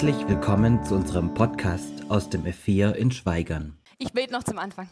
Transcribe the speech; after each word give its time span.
Herzlich 0.00 0.28
willkommen 0.28 0.84
zu 0.84 0.94
unserem 0.94 1.34
Podcast 1.34 2.08
aus 2.08 2.30
dem 2.30 2.44
F4 2.44 2.92
in 2.92 3.10
Schweigern. 3.10 3.76
Ich 3.98 4.12
bete 4.12 4.32
noch 4.32 4.44
zum 4.44 4.56
Anfang. 4.56 4.88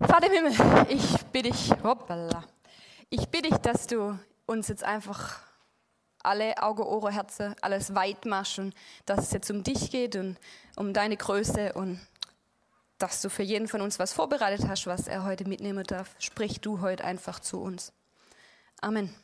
Vater 0.00 0.26
im 0.26 0.32
Himmel, 0.32 0.86
ich 0.88 1.16
bitte 1.30 1.50
dich, 1.50 1.70
hoppala, 1.84 2.42
ich 3.08 3.28
bitte 3.28 3.50
dich, 3.50 3.58
dass 3.58 3.86
du 3.86 4.18
uns 4.46 4.66
jetzt 4.66 4.82
einfach 4.82 5.38
alle 6.24 6.60
Auge, 6.60 6.84
Ohren, 6.88 7.12
Herzen, 7.12 7.54
alles 7.60 7.94
weit 7.94 8.26
machst 8.26 8.58
und 8.58 8.74
dass 9.06 9.26
es 9.26 9.30
jetzt 9.30 9.48
um 9.52 9.62
dich 9.62 9.92
geht 9.92 10.16
und 10.16 10.36
um 10.74 10.92
deine 10.92 11.16
Größe 11.16 11.74
und 11.74 12.00
dass 12.98 13.22
du 13.22 13.30
für 13.30 13.44
jeden 13.44 13.68
von 13.68 13.80
uns 13.80 14.00
was 14.00 14.12
vorbereitet 14.12 14.66
hast, 14.66 14.88
was 14.88 15.06
er 15.06 15.22
heute 15.22 15.48
mitnehmen 15.48 15.84
darf. 15.84 16.16
Sprich 16.18 16.60
du 16.60 16.80
heute 16.80 17.04
einfach 17.04 17.38
zu 17.38 17.60
uns. 17.60 17.92
Amen. 18.80 19.14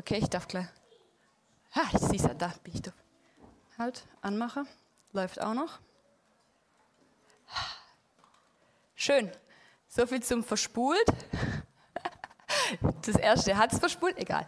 Okay, 0.00 0.16
ich 0.16 0.30
darf 0.30 0.48
gleich. 0.48 0.64
Ha, 1.74 1.82
ich 1.92 1.98
sehe 1.98 2.16
es 2.16 2.38
da 2.38 2.54
bin 2.64 2.72
ich 2.72 2.80
doch. 2.80 2.94
Halt, 3.76 4.02
anmache. 4.22 4.64
Läuft 5.12 5.38
auch 5.42 5.52
noch. 5.52 5.78
Schön. 8.94 9.30
So 9.88 10.06
viel 10.06 10.22
zum 10.22 10.42
Verspult. 10.42 11.04
Das 13.02 13.16
erste 13.16 13.58
hat 13.58 13.74
es 13.74 13.78
verspult, 13.78 14.16
egal. 14.16 14.46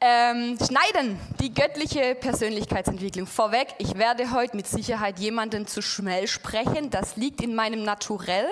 Ähm, 0.00 0.58
schneiden, 0.58 1.18
die 1.40 1.54
göttliche 1.54 2.14
Persönlichkeitsentwicklung. 2.14 3.26
Vorweg, 3.26 3.68
ich 3.78 3.96
werde 3.96 4.32
heute 4.32 4.54
mit 4.54 4.66
Sicherheit 4.66 5.18
jemanden 5.18 5.66
zu 5.66 5.80
schnell 5.80 6.26
sprechen. 6.26 6.90
Das 6.90 7.16
liegt 7.16 7.40
in 7.40 7.54
meinem 7.54 7.84
Naturell. 7.84 8.46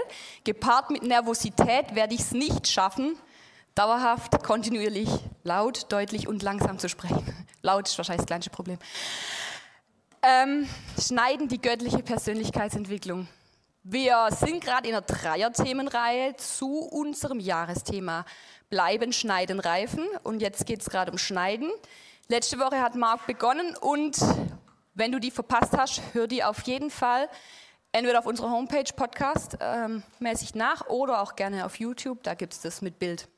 Gepaart 0.44 0.90
mit 0.90 1.02
Nervosität 1.02 1.94
werde 1.94 2.14
ich 2.14 2.20
es 2.20 2.32
nicht 2.32 2.68
schaffen, 2.68 3.18
dauerhaft, 3.78 4.42
kontinuierlich, 4.42 5.08
laut, 5.44 5.86
deutlich 5.92 6.26
und 6.26 6.42
langsam 6.42 6.80
zu 6.80 6.88
sprechen. 6.88 7.24
Laut 7.62 7.86
ist 7.86 7.96
wahrscheinlich 7.96 8.22
das 8.22 8.26
kleinste 8.26 8.50
Problem. 8.50 8.76
Ähm, 10.20 10.68
schneiden, 11.00 11.46
die 11.46 11.60
göttliche 11.60 12.02
Persönlichkeitsentwicklung. 12.02 13.28
Wir 13.84 14.30
sind 14.32 14.64
gerade 14.64 14.88
in 14.88 14.94
einer 14.96 15.06
Dreier-Themenreihe 15.06 16.34
zu 16.36 16.80
unserem 16.80 17.38
Jahresthema 17.38 18.24
Bleiben, 18.68 19.12
Schneiden, 19.12 19.60
Reifen. 19.60 20.04
Und 20.24 20.42
jetzt 20.42 20.66
geht 20.66 20.80
es 20.80 20.90
gerade 20.90 21.12
um 21.12 21.18
Schneiden. 21.18 21.70
Letzte 22.26 22.58
Woche 22.58 22.80
hat 22.80 22.96
Marc 22.96 23.28
begonnen 23.28 23.76
und 23.76 24.18
wenn 24.94 25.12
du 25.12 25.20
die 25.20 25.30
verpasst 25.30 25.78
hast, 25.78 26.02
hör 26.14 26.26
die 26.26 26.42
auf 26.42 26.62
jeden 26.62 26.90
Fall 26.90 27.28
entweder 27.92 28.18
auf 28.18 28.26
unserer 28.26 28.50
Homepage 28.50 28.92
Podcast 28.94 29.56
ähm, 29.60 30.02
mäßig 30.18 30.56
nach 30.56 30.88
oder 30.88 31.22
auch 31.22 31.36
gerne 31.36 31.64
auf 31.64 31.78
YouTube, 31.78 32.24
da 32.24 32.34
gibt 32.34 32.54
es 32.54 32.60
das 32.60 32.82
mit 32.82 32.98
Bild. 32.98 33.28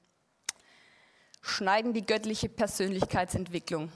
Schneiden 1.40 1.92
die 1.92 2.04
göttliche 2.04 2.48
Persönlichkeitsentwicklung. 2.48 3.90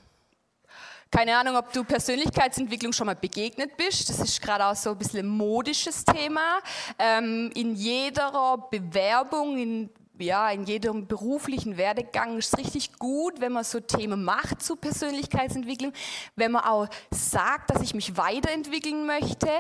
Keine 1.11 1.37
Ahnung, 1.37 1.57
ob 1.57 1.73
du 1.73 1.85
Persönlichkeitsentwicklung 1.85 2.93
schon 2.93 3.07
mal 3.07 3.15
begegnet 3.15 3.77
bist. 3.77 4.09
Das 4.09 4.19
ist 4.19 4.43
gerade 4.43 4.67
auch 4.67 4.75
so 4.75 4.91
ein 4.91 4.99
bisschen 4.99 5.21
ein 5.21 5.29
modisches 5.29 6.05
Thema. 6.05 6.59
Ähm, 6.99 7.53
in 7.55 7.77
jeder 7.77 8.59
Bewerbung, 8.69 9.57
in, 9.57 9.91
ja, 10.19 10.51
in 10.51 10.65
jedem 10.65 11.07
beruflichen 11.07 11.77
Werdegang 11.77 12.39
ist 12.39 12.53
es 12.53 12.59
richtig 12.59 12.99
gut, 12.99 13.41
wenn 13.41 13.53
man 13.53 13.63
so 13.63 13.79
Themen 13.79 14.25
macht 14.25 14.61
zu 14.61 14.75
Persönlichkeitsentwicklung, 14.75 15.93
wenn 16.35 16.51
man 16.51 16.65
auch 16.65 16.89
sagt, 17.13 17.71
dass 17.71 17.83
ich 17.83 17.95
mich 17.95 18.17
weiterentwickeln 18.17 19.07
möchte. 19.07 19.51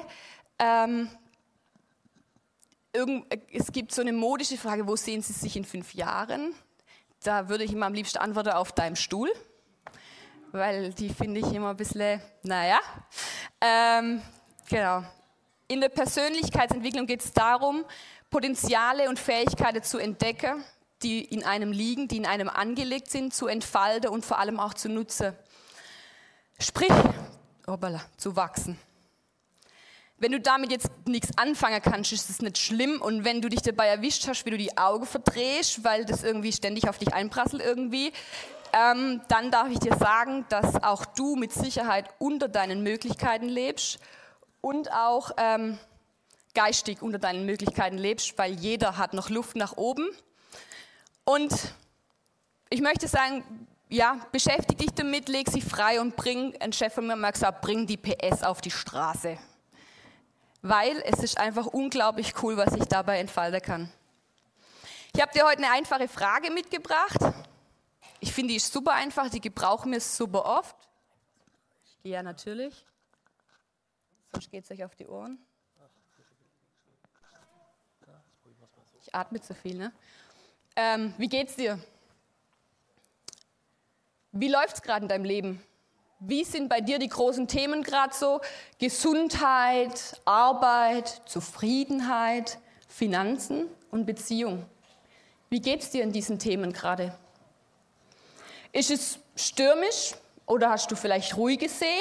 Ähm, 0.58 1.08
es 3.52 3.70
gibt 3.70 3.92
so 3.92 4.00
eine 4.00 4.12
modische 4.12 4.56
Frage, 4.56 4.88
wo 4.88 4.96
sehen 4.96 5.22
Sie 5.22 5.32
sich 5.32 5.56
in 5.56 5.64
fünf 5.64 5.94
Jahren? 5.94 6.54
Da 7.24 7.48
würde 7.48 7.64
ich 7.64 7.72
immer 7.72 7.86
am 7.86 7.94
liebsten 7.94 8.18
antworten 8.18 8.50
auf 8.50 8.70
deinem 8.70 8.96
Stuhl 8.96 9.30
weil 10.54 10.92
die 10.92 11.08
finde 11.08 11.40
ich 11.40 11.52
immer 11.52 11.70
ein 11.70 11.76
bisschen, 11.76 12.22
naja. 12.42 12.78
Ähm, 13.60 14.22
genau. 14.68 15.02
In 15.66 15.80
der 15.80 15.88
Persönlichkeitsentwicklung 15.88 17.06
geht 17.06 17.24
es 17.24 17.32
darum, 17.32 17.84
Potenziale 18.30 19.08
und 19.08 19.18
Fähigkeiten 19.18 19.82
zu 19.82 19.98
entdecken, 19.98 20.64
die 21.02 21.24
in 21.24 21.42
einem 21.42 21.72
liegen, 21.72 22.06
die 22.06 22.18
in 22.18 22.26
einem 22.26 22.48
angelegt 22.48 23.10
sind, 23.10 23.34
zu 23.34 23.48
entfalten 23.48 24.10
und 24.10 24.24
vor 24.24 24.38
allem 24.38 24.60
auch 24.60 24.74
zu 24.74 24.88
nutzen. 24.88 25.34
Sprich, 26.60 26.92
obala, 27.66 28.00
zu 28.16 28.36
wachsen. 28.36 28.78
Wenn 30.18 30.32
du 30.32 30.40
damit 30.40 30.70
jetzt 30.70 30.90
nichts 31.06 31.36
anfangen 31.36 31.82
kannst, 31.82 32.12
ist 32.12 32.30
es 32.30 32.40
nicht 32.40 32.58
schlimm. 32.58 33.02
Und 33.02 33.24
wenn 33.24 33.42
du 33.42 33.48
dich 33.48 33.62
dabei 33.62 33.88
erwischt 33.88 34.26
hast, 34.28 34.46
wie 34.46 34.50
du 34.50 34.58
die 34.58 34.76
Augen 34.78 35.06
verdrehst, 35.06 35.84
weil 35.84 36.04
das 36.04 36.22
irgendwie 36.22 36.52
ständig 36.52 36.88
auf 36.88 36.98
dich 36.98 37.12
einprasselt 37.12 37.62
irgendwie, 37.62 38.12
ähm, 38.72 39.20
dann 39.28 39.50
darf 39.50 39.68
ich 39.70 39.78
dir 39.78 39.96
sagen, 39.96 40.46
dass 40.48 40.82
auch 40.82 41.04
du 41.04 41.36
mit 41.36 41.52
Sicherheit 41.52 42.08
unter 42.18 42.48
deinen 42.48 42.82
Möglichkeiten 42.82 43.48
lebst 43.48 43.98
und 44.60 44.92
auch 44.92 45.30
ähm, 45.36 45.78
geistig 46.54 47.02
unter 47.02 47.18
deinen 47.18 47.44
Möglichkeiten 47.46 47.98
lebst, 47.98 48.38
weil 48.38 48.52
jeder 48.54 48.96
hat 48.96 49.14
noch 49.14 49.30
Luft 49.30 49.56
nach 49.56 49.76
oben. 49.76 50.08
Und 51.24 51.74
ich 52.70 52.80
möchte 52.80 53.08
sagen, 53.08 53.44
ja, 53.88 54.18
beschäftige 54.32 54.84
dich 54.84 54.94
damit, 54.94 55.28
leg 55.28 55.48
sie 55.50 55.60
frei 55.60 56.00
und 56.00 56.16
bring, 56.16 56.54
ein 56.60 56.72
Chef 56.72 56.94
von 56.94 57.06
mir 57.06 57.20
hat 57.20 57.34
gesagt, 57.34 57.60
bring 57.62 57.86
die 57.86 57.96
PS 57.96 58.42
auf 58.42 58.60
die 58.60 58.70
Straße. 58.70 59.38
Weil 60.66 61.02
es 61.04 61.22
ist 61.22 61.36
einfach 61.36 61.66
unglaublich 61.66 62.42
cool, 62.42 62.56
was 62.56 62.72
ich 62.72 62.86
dabei 62.86 63.20
entfalten 63.20 63.60
kann. 63.60 63.92
Ich 65.14 65.20
habe 65.20 65.30
dir 65.30 65.44
heute 65.44 65.58
eine 65.58 65.70
einfache 65.70 66.08
Frage 66.08 66.50
mitgebracht. 66.50 67.18
Ich 68.18 68.32
finde, 68.32 68.52
die 68.52 68.56
ist 68.56 68.72
super 68.72 68.92
einfach, 68.92 69.28
die 69.28 69.42
gebrauchen 69.42 69.92
wir 69.92 70.00
super 70.00 70.46
oft. 70.46 70.74
Ja, 72.02 72.22
natürlich. 72.22 72.86
Sonst 74.32 74.50
geht 74.50 74.64
es 74.64 74.70
euch 74.70 74.82
auf 74.82 74.94
die 74.96 75.06
Ohren. 75.06 75.38
Ich 79.02 79.14
atme 79.14 79.42
zu 79.42 79.54
viel, 79.54 79.76
ne? 79.76 79.92
Ähm, 80.76 81.12
wie 81.18 81.28
geht's 81.28 81.56
dir? 81.56 81.78
Wie 84.32 84.48
läuft's 84.48 84.80
gerade 84.80 85.04
in 85.04 85.08
deinem 85.10 85.26
Leben? 85.26 85.62
Wie 86.26 86.44
sind 86.44 86.70
bei 86.70 86.80
dir 86.80 86.98
die 86.98 87.08
großen 87.08 87.46
Themen 87.48 87.82
gerade 87.82 88.14
so? 88.14 88.40
Gesundheit, 88.78 90.20
Arbeit, 90.24 91.20
Zufriedenheit, 91.26 92.58
Finanzen 92.88 93.66
und 93.90 94.06
Beziehung. 94.06 94.64
Wie 95.50 95.60
geht's 95.60 95.90
dir 95.90 96.02
in 96.02 96.12
diesen 96.12 96.38
Themen 96.38 96.72
gerade? 96.72 97.14
Ist 98.72 98.90
es 98.90 99.18
stürmisch 99.36 100.14
oder 100.46 100.70
hast 100.70 100.90
du 100.90 100.96
vielleicht 100.96 101.36
ruhige 101.36 101.68
See? 101.68 102.00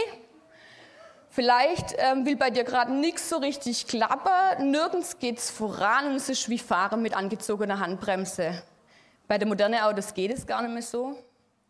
Vielleicht 1.29 1.95
ähm, 1.97 2.25
will 2.25 2.37
bei 2.37 2.49
dir 2.49 2.63
gerade 2.63 2.93
nichts 2.93 3.27
so 3.27 3.37
richtig 3.37 3.87
klappen, 3.87 4.71
nirgends 4.71 5.19
geht's 5.19 5.49
voran 5.49 6.07
und 6.07 6.15
es 6.15 6.29
ist 6.29 6.47
wie 6.47 6.59
Fahren 6.59 7.01
mit 7.01 7.13
angezogener 7.13 7.79
Handbremse. 7.79 8.63
Bei 9.27 9.37
den 9.37 9.49
modernen 9.49 9.81
Autos 9.81 10.13
geht 10.13 10.31
es 10.31 10.45
gar 10.45 10.61
nicht 10.61 10.71
mehr 10.71 10.81
so. 10.81 11.17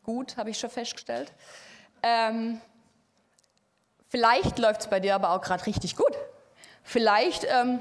Gut, 0.04 0.38
habe 0.38 0.52
ich 0.52 0.60
schon 0.60 0.70
festgestellt. 0.70 1.34
Ähm, 2.04 2.62
vielleicht 4.10 4.60
läuft 4.60 4.82
es 4.82 4.88
bei 4.88 5.00
dir 5.00 5.16
aber 5.16 5.32
auch 5.32 5.42
gerade 5.42 5.66
richtig 5.66 5.96
gut. 5.96 6.14
Vielleicht 6.84 7.46
ähm, 7.50 7.80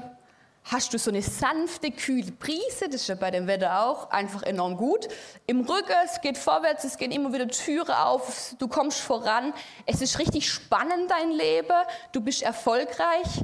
hast 0.65 0.93
du 0.93 0.97
so 0.97 1.11
eine 1.11 1.21
sanfte, 1.21 1.91
kühle 1.91 2.31
Brise, 2.31 2.85
das 2.85 3.01
ist 3.01 3.07
ja 3.07 3.15
bei 3.15 3.31
dem 3.31 3.47
Wetter 3.47 3.85
auch 3.85 4.09
einfach 4.11 4.43
enorm 4.43 4.77
gut. 4.77 5.09
Im 5.45 5.61
Rücken, 5.61 5.93
es 6.05 6.21
geht 6.21 6.37
vorwärts, 6.37 6.85
es 6.85 6.97
gehen 6.97 7.11
immer 7.11 7.33
wieder 7.33 7.47
Türen 7.47 7.91
auf, 7.91 8.55
du 8.59 8.67
kommst 8.67 8.99
voran. 8.99 9.53
Es 9.85 10.01
ist 10.01 10.19
richtig 10.19 10.49
spannend, 10.49 11.11
dein 11.11 11.31
Leben, 11.31 11.75
du 12.13 12.21
bist 12.21 12.41
erfolgreich. 12.41 13.43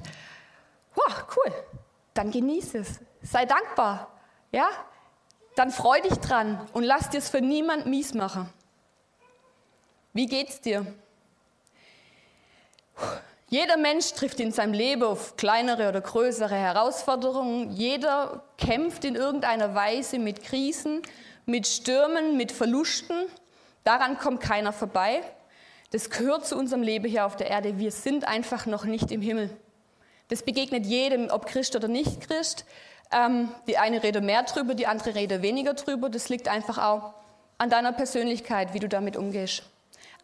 Wow, 0.95 1.25
cool. 1.35 1.53
Dann 2.13 2.31
genieß 2.31 2.75
es. 2.75 2.99
Sei 3.21 3.45
dankbar. 3.45 4.07
Ja? 4.51 4.69
Dann 5.55 5.71
freu 5.71 5.99
dich 6.01 6.17
dran 6.19 6.65
und 6.73 6.83
lass 6.83 7.09
dir 7.09 7.17
es 7.17 7.29
für 7.29 7.41
niemand 7.41 7.85
mies 7.85 8.13
machen. 8.13 8.51
Wie 10.13 10.25
geht's 10.25 10.59
dir? 10.61 10.85
Jeder 13.49 13.77
Mensch 13.77 14.13
trifft 14.13 14.39
in 14.39 14.51
seinem 14.51 14.73
Leben 14.73 15.03
auf 15.03 15.35
kleinere 15.35 15.89
oder 15.89 16.01
größere 16.01 16.55
Herausforderungen. 16.55 17.71
Jeder 17.71 18.43
kämpft 18.57 19.05
in 19.05 19.15
irgendeiner 19.15 19.73
Weise 19.75 20.19
mit 20.19 20.43
Krisen, 20.43 21.01
mit 21.45 21.67
Stürmen, 21.67 22.37
mit 22.37 22.51
Verlusten. 22.51 23.25
Daran 23.83 24.17
kommt 24.17 24.41
keiner 24.41 24.71
vorbei. 24.71 25.21
Das 25.91 26.09
gehört 26.09 26.45
zu 26.45 26.57
unserem 26.57 26.83
Leben 26.83 27.07
hier 27.07 27.25
auf 27.25 27.35
der 27.35 27.47
Erde. 27.47 27.79
Wir 27.79 27.91
sind 27.91 28.27
einfach 28.27 28.65
noch 28.67 28.85
nicht 28.85 29.11
im 29.11 29.21
Himmel. 29.21 29.49
Das 30.27 30.43
begegnet 30.43 30.85
jedem, 30.85 31.29
ob 31.29 31.47
Christ 31.47 31.75
oder 31.75 31.87
nicht 31.87 32.21
Christ. 32.21 32.65
Ähm, 33.11 33.49
die 33.67 33.79
eine 33.79 34.03
redet 34.03 34.23
mehr 34.23 34.43
drüber, 34.43 34.75
die 34.75 34.85
andere 34.85 35.15
redet 35.15 35.41
weniger 35.41 35.73
drüber. 35.73 36.09
Das 36.09 36.29
liegt 36.29 36.47
einfach 36.47 36.77
auch 36.77 37.13
an 37.57 37.71
deiner 37.71 37.93
Persönlichkeit, 37.93 38.75
wie 38.75 38.79
du 38.79 38.87
damit 38.87 39.17
umgehst. 39.17 39.63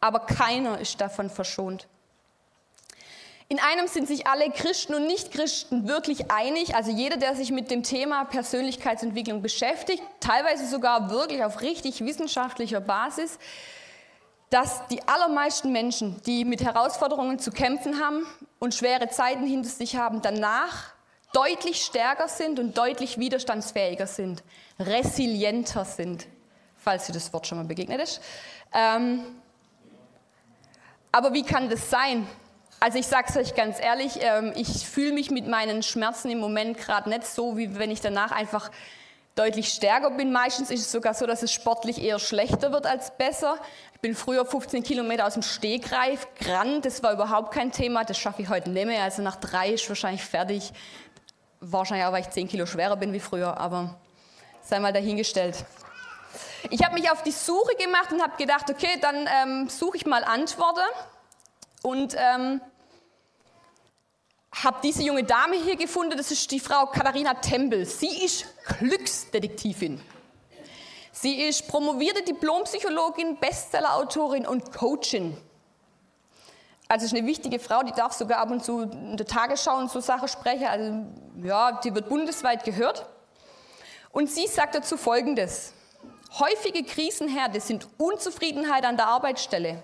Aber 0.05 0.19
keiner 0.19 0.79
ist 0.79 1.01
davon 1.01 1.31
verschont. 1.31 1.87
In 3.47 3.59
einem 3.59 3.87
sind 3.87 4.07
sich 4.07 4.27
alle 4.27 4.51
Christen 4.51 4.93
und 4.93 5.07
Nichtchristen 5.07 5.87
wirklich 5.87 6.29
einig, 6.29 6.75
also 6.75 6.91
jeder, 6.91 7.17
der 7.17 7.35
sich 7.35 7.49
mit 7.51 7.71
dem 7.71 7.81
Thema 7.81 8.23
Persönlichkeitsentwicklung 8.25 9.41
beschäftigt, 9.41 10.03
teilweise 10.19 10.67
sogar 10.67 11.09
wirklich 11.09 11.43
auf 11.43 11.61
richtig 11.61 12.05
wissenschaftlicher 12.05 12.81
Basis, 12.81 13.39
dass 14.51 14.85
die 14.89 15.01
allermeisten 15.07 15.71
Menschen, 15.71 16.21
die 16.27 16.45
mit 16.45 16.63
Herausforderungen 16.63 17.39
zu 17.39 17.49
kämpfen 17.49 17.99
haben 17.99 18.27
und 18.59 18.75
schwere 18.75 19.09
Zeiten 19.09 19.47
hinter 19.47 19.69
sich 19.69 19.95
haben, 19.95 20.21
danach 20.21 20.93
deutlich 21.33 21.83
stärker 21.83 22.27
sind 22.27 22.59
und 22.59 22.77
deutlich 22.77 23.17
widerstandsfähiger 23.17 24.05
sind, 24.05 24.43
resilienter 24.79 25.83
sind, 25.83 26.27
falls 26.77 27.07
dir 27.07 27.13
das 27.13 27.33
Wort 27.33 27.47
schon 27.47 27.57
mal 27.57 27.65
begegnet 27.65 28.01
ist. 28.01 28.21
Ähm, 28.71 29.23
aber 31.15 31.33
wie 31.33 31.43
kann 31.43 31.69
das 31.69 31.89
sein? 31.89 32.27
Also 32.81 32.99
ich 32.99 33.07
sage 33.07 33.27
es 33.29 33.37
euch 33.37 33.55
ganz 33.55 33.79
ehrlich, 33.79 34.19
ähm, 34.19 34.51
ich 34.53 34.85
fühle 34.85 35.13
mich 35.13 35.31
mit 35.31 35.47
meinen 35.47 35.81
Schmerzen 35.81 36.29
im 36.29 36.39
Moment 36.39 36.77
gerade 36.77 37.07
nicht 37.09 37.25
so, 37.25 37.55
wie 37.55 37.79
wenn 37.79 37.89
ich 37.89 38.01
danach 38.01 38.33
einfach 38.33 38.69
deutlich 39.33 39.69
stärker 39.69 40.11
bin. 40.11 40.33
Meistens 40.33 40.71
ist 40.71 40.81
es 40.81 40.91
sogar 40.91 41.13
so, 41.13 41.25
dass 41.25 41.41
es 41.41 41.53
sportlich 41.53 42.03
eher 42.03 42.19
schlechter 42.19 42.73
wird 42.73 42.85
als 42.85 43.15
besser. 43.17 43.57
Ich 43.93 44.01
bin 44.01 44.13
früher 44.13 44.45
15 44.45 44.83
Kilometer 44.83 45.25
aus 45.25 45.35
dem 45.35 45.41
Stegreif 45.43 46.27
gerannt, 46.37 46.83
das 46.83 47.01
war 47.01 47.13
überhaupt 47.13 47.53
kein 47.53 47.71
Thema, 47.71 48.03
das 48.03 48.17
schaffe 48.17 48.41
ich 48.41 48.49
heute 48.49 48.69
nicht 48.69 48.85
mehr. 48.85 49.01
Also 49.01 49.21
nach 49.21 49.37
drei 49.37 49.69
ist 49.69 49.87
wahrscheinlich 49.87 50.25
fertig. 50.25 50.73
Wahrscheinlich 51.61 52.05
auch, 52.05 52.11
weil 52.11 52.23
ich 52.23 52.29
10 52.29 52.49
Kilo 52.49 52.65
schwerer 52.65 52.97
bin 52.97 53.13
wie 53.13 53.21
früher, 53.21 53.57
aber 53.57 53.95
sei 54.63 54.79
mal 54.81 54.91
dahingestellt. 54.91 55.63
Ich 56.69 56.83
habe 56.83 56.95
mich 56.95 57.11
auf 57.11 57.21
die 57.21 57.31
Suche 57.31 57.75
gemacht 57.75 58.11
und 58.11 58.21
habe 58.21 58.35
gedacht, 58.37 58.69
okay, 58.69 58.97
dann 59.01 59.27
ähm, 59.41 59.69
suche 59.69 59.97
ich 59.97 60.05
mal 60.05 60.23
Antworten 60.23 60.79
und 61.83 62.15
ähm, 62.17 62.61
habe 64.63 64.77
diese 64.81 65.03
junge 65.03 65.23
Dame 65.23 65.57
hier 65.57 65.75
gefunden. 65.75 66.17
Das 66.17 66.31
ist 66.31 66.49
die 66.51 66.59
Frau 66.59 66.87
Katharina 66.87 67.35
Tempel. 67.35 67.85
Sie 67.85 68.23
ist 68.23 68.45
Glücksdetektivin. 68.79 70.01
Sie 71.11 71.43
ist 71.43 71.67
promovierte 71.67 72.23
Diplompsychologin, 72.23 73.37
Bestsellerautorin 73.39 74.47
und 74.47 74.73
Coachin. 74.73 75.37
Also 76.87 77.05
ist 77.05 77.13
eine 77.15 77.25
wichtige 77.25 77.59
Frau, 77.59 77.83
die 77.83 77.91
darf 77.91 78.13
sogar 78.13 78.39
ab 78.39 78.51
und 78.51 78.63
zu 78.63 78.81
in 78.81 79.17
der 79.17 79.25
Tagesschau 79.25 79.77
und 79.77 79.91
so 79.91 79.99
Sachen 79.99 80.27
sprechen. 80.27 80.65
Also 80.65 81.05
ja, 81.43 81.73
die 81.83 81.93
wird 81.93 82.09
bundesweit 82.09 82.63
gehört. 82.63 83.05
Und 84.11 84.29
sie 84.29 84.47
sagt 84.47 84.75
dazu 84.75 84.97
Folgendes. 84.97 85.73
Häufige 86.37 86.83
Krisenherde 86.83 87.61
sind 87.61 87.87
Unzufriedenheit 87.97 88.83
an 88.83 88.97
der 88.97 89.07
Arbeitsstelle, 89.07 89.81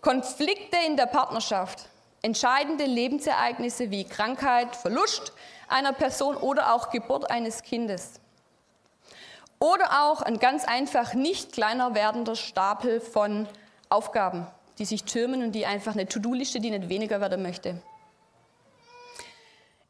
Konflikte 0.00 0.78
in 0.86 0.96
der 0.96 1.04
Partnerschaft, 1.04 1.90
entscheidende 2.22 2.86
Lebensereignisse 2.86 3.90
wie 3.90 4.04
Krankheit, 4.04 4.74
Verlust 4.74 5.34
einer 5.68 5.92
Person 5.92 6.34
oder 6.36 6.72
auch 6.72 6.90
Geburt 6.90 7.30
eines 7.30 7.62
Kindes. 7.62 8.20
Oder 9.58 10.04
auch 10.04 10.22
ein 10.22 10.38
ganz 10.38 10.64
einfach 10.64 11.12
nicht 11.12 11.52
kleiner 11.52 11.94
werdender 11.94 12.36
Stapel 12.36 13.00
von 13.00 13.46
Aufgaben, 13.90 14.46
die 14.78 14.86
sich 14.86 15.04
türmen 15.04 15.42
und 15.42 15.52
die 15.52 15.66
einfach 15.66 15.92
eine 15.92 16.08
To-Do-Liste, 16.08 16.58
die 16.58 16.70
nicht 16.70 16.88
weniger 16.88 17.20
werden 17.20 17.42
möchte. 17.42 17.82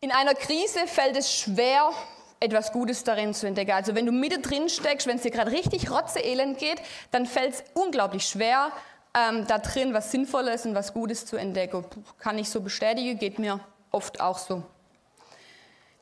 In 0.01 0.11
einer 0.11 0.35
Krise 0.35 0.89
fällt 0.89 1.17
es 1.17 1.33
schwer, 1.33 1.93
etwas 2.41 2.73
Gutes 2.73 3.05
darin 3.05 3.35
zu 3.35 3.47
entdecken. 3.47 3.73
Also 3.73 3.95
wenn 3.95 4.07
du 4.07 4.13
mittendrin 4.13 4.69
steckst, 4.69 5.07
wenn 5.07 5.17
es 5.17 5.23
dir 5.23 5.31
gerade 5.31 5.53
richtig 5.53 5.91
rotzeelend 5.91 6.59
geht, 6.59 6.81
dann 7.11 7.27
fällt 7.27 7.55
es 7.55 7.65
unglaublich 7.75 8.27
schwer, 8.27 8.73
ähm, 9.15 9.47
da 9.47 9.59
drin 9.59 9.95
was 9.95 10.11
Sinnvolles 10.11 10.67
und 10.67 10.75
was 10.75 10.93
Gutes 10.93 11.27
zu 11.27 11.37
entdecken. 11.37 11.85
Kann 12.19 12.39
ich 12.39 12.51
so 12.51 12.61
bestätigen, 12.61 13.19
geht 13.19 13.39
mir 13.39 13.61
oft 13.91 14.21
auch 14.21 14.39
so. 14.39 14.63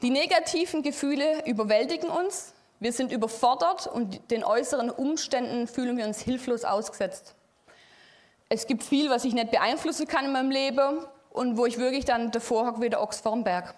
Die 0.03 0.11
negativen 0.11 0.83
Gefühle 0.83 1.47
überwältigen 1.47 2.11
uns, 2.11 2.53
wir 2.81 2.93
sind 2.93 3.13
überfordert 3.13 3.87
und 3.87 4.31
den 4.31 4.45
äußeren 4.45 4.91
Umständen 4.91 5.69
fühlen 5.69 5.97
wir 5.97 6.07
uns 6.07 6.21
hilflos 6.21 6.65
ausgesetzt. 6.65 7.35
Es 8.49 8.67
gibt 8.67 8.83
viel, 8.83 9.09
was 9.09 9.25
ich 9.25 9.33
nicht 9.33 9.51
beeinflussen 9.51 10.07
kann 10.07 10.27
in 10.27 10.33
meinem 10.33 10.51
Leben 10.51 10.99
und 11.31 11.57
wo 11.57 11.65
ich 11.67 11.79
wirklich 11.79 12.05
dann 12.05 12.31
davor 12.31 12.67
hocke 12.67 12.83
wie 12.83 12.91
der 12.91 13.01
Ochs 13.01 13.21
vorm 13.21 13.45
Berg. 13.45 13.75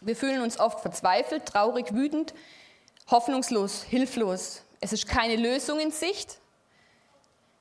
Wir 0.00 0.14
fühlen 0.14 0.42
uns 0.42 0.60
oft 0.60 0.80
verzweifelt, 0.80 1.46
traurig, 1.46 1.92
wütend, 1.92 2.32
hoffnungslos, 3.10 3.82
hilflos. 3.82 4.62
Es 4.80 4.92
ist 4.92 5.08
keine 5.08 5.36
Lösung 5.36 5.80
in 5.80 5.90
Sicht. 5.90 6.38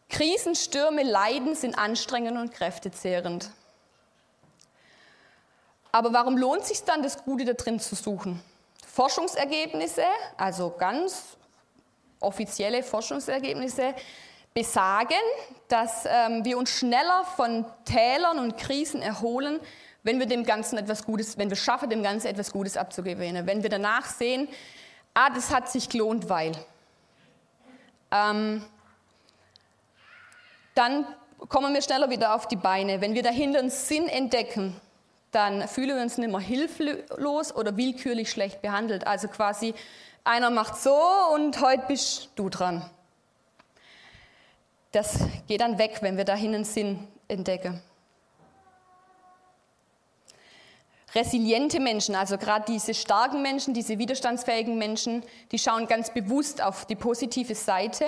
Krisen, 0.09 0.55
Stürme, 0.55 1.03
Leiden 1.03 1.55
sind 1.55 1.77
anstrengend 1.77 2.37
und 2.37 2.53
kräftezehrend. 2.53 3.49
Aber 5.91 6.13
warum 6.13 6.37
lohnt 6.37 6.63
sich 6.63 6.83
dann, 6.83 7.01
das 7.01 7.23
Gute 7.23 7.43
da 7.43 7.53
drin 7.53 7.79
zu 7.79 7.95
suchen? 7.95 8.41
Forschungsergebnisse, 8.85 10.05
also 10.37 10.69
ganz 10.77 11.37
offizielle 12.19 12.83
Forschungsergebnisse, 12.83 13.95
besagen, 14.53 15.15
dass 15.67 16.05
ähm, 16.05 16.45
wir 16.45 16.57
uns 16.57 16.69
schneller 16.69 17.25
von 17.35 17.65
Tälern 17.85 18.39
und 18.39 18.57
Krisen 18.57 19.01
erholen, 19.01 19.59
wenn 20.07 20.19
wir 20.19 20.25
dem 20.25 20.45
Ganzen 20.45 20.77
etwas 20.77 21.03
Gutes, 21.03 21.37
wenn 21.37 21.49
wir 21.49 21.57
schaffen, 21.57 21.89
dem 21.89 22.01
Ganzen 22.01 22.27
etwas 22.27 22.53
Gutes 22.53 22.77
abzugewinnen. 22.77 23.45
Wenn 23.45 23.61
wir 23.61 23.69
danach 23.69 24.05
sehen, 24.05 24.47
ah, 25.13 25.29
das 25.29 25.53
hat 25.53 25.69
sich 25.69 25.89
gelohnt, 25.89 26.29
weil. 26.29 26.53
Ähm, 28.09 28.63
dann 30.75 31.05
kommen 31.49 31.73
wir 31.73 31.81
schneller 31.81 32.09
wieder 32.09 32.35
auf 32.35 32.47
die 32.47 32.55
Beine. 32.55 33.01
Wenn 33.01 33.15
wir 33.15 33.21
dahinter 33.21 33.59
einen 33.59 33.69
Sinn 33.69 34.07
entdecken, 34.07 34.79
dann 35.31 35.67
fühlen 35.67 35.97
wir 35.97 36.01
uns 36.01 36.17
nicht 36.17 36.31
mehr 36.31 36.39
hilflos 36.39 37.53
oder 37.53 37.75
willkürlich 37.75 38.31
schlecht 38.31 38.61
behandelt. 38.61 39.05
Also 39.05 39.27
quasi, 39.27 39.73
einer 40.23 40.49
macht 40.49 40.77
so 40.77 40.97
und 41.33 41.59
heute 41.59 41.83
bist 41.85 42.29
du 42.37 42.47
dran. 42.47 42.89
Das 44.93 45.19
geht 45.49 45.59
dann 45.59 45.77
weg, 45.77 45.97
wenn 45.99 46.15
wir 46.15 46.23
dahin 46.23 46.55
einen 46.55 46.63
Sinn 46.63 47.05
entdecken. 47.27 47.81
Resiliente 51.17 51.79
Menschen, 51.79 52.15
also 52.15 52.37
gerade 52.37 52.65
diese 52.71 52.93
starken 52.93 53.41
Menschen, 53.41 53.73
diese 53.73 53.97
widerstandsfähigen 53.97 54.77
Menschen, 54.77 55.23
die 55.51 55.57
schauen 55.57 55.87
ganz 55.87 56.13
bewusst 56.13 56.61
auf 56.61 56.85
die 56.85 56.95
positive 56.95 57.55
Seite 57.55 58.05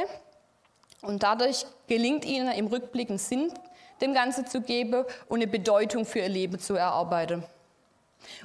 und 1.01 1.23
dadurch 1.23 1.65
gelingt 1.87 2.23
ihnen 2.23 2.51
im 2.51 2.67
Rückblick 2.67 3.09
einen 3.09 3.17
Sinn 3.17 3.51
dem 3.99 4.13
Ganzen 4.13 4.45
zu 4.45 4.61
geben 4.61 5.05
und 5.27 5.39
eine 5.39 5.47
Bedeutung 5.47 6.05
für 6.05 6.19
ihr 6.19 6.29
Leben 6.29 6.59
zu 6.59 6.75
erarbeiten. 6.75 7.43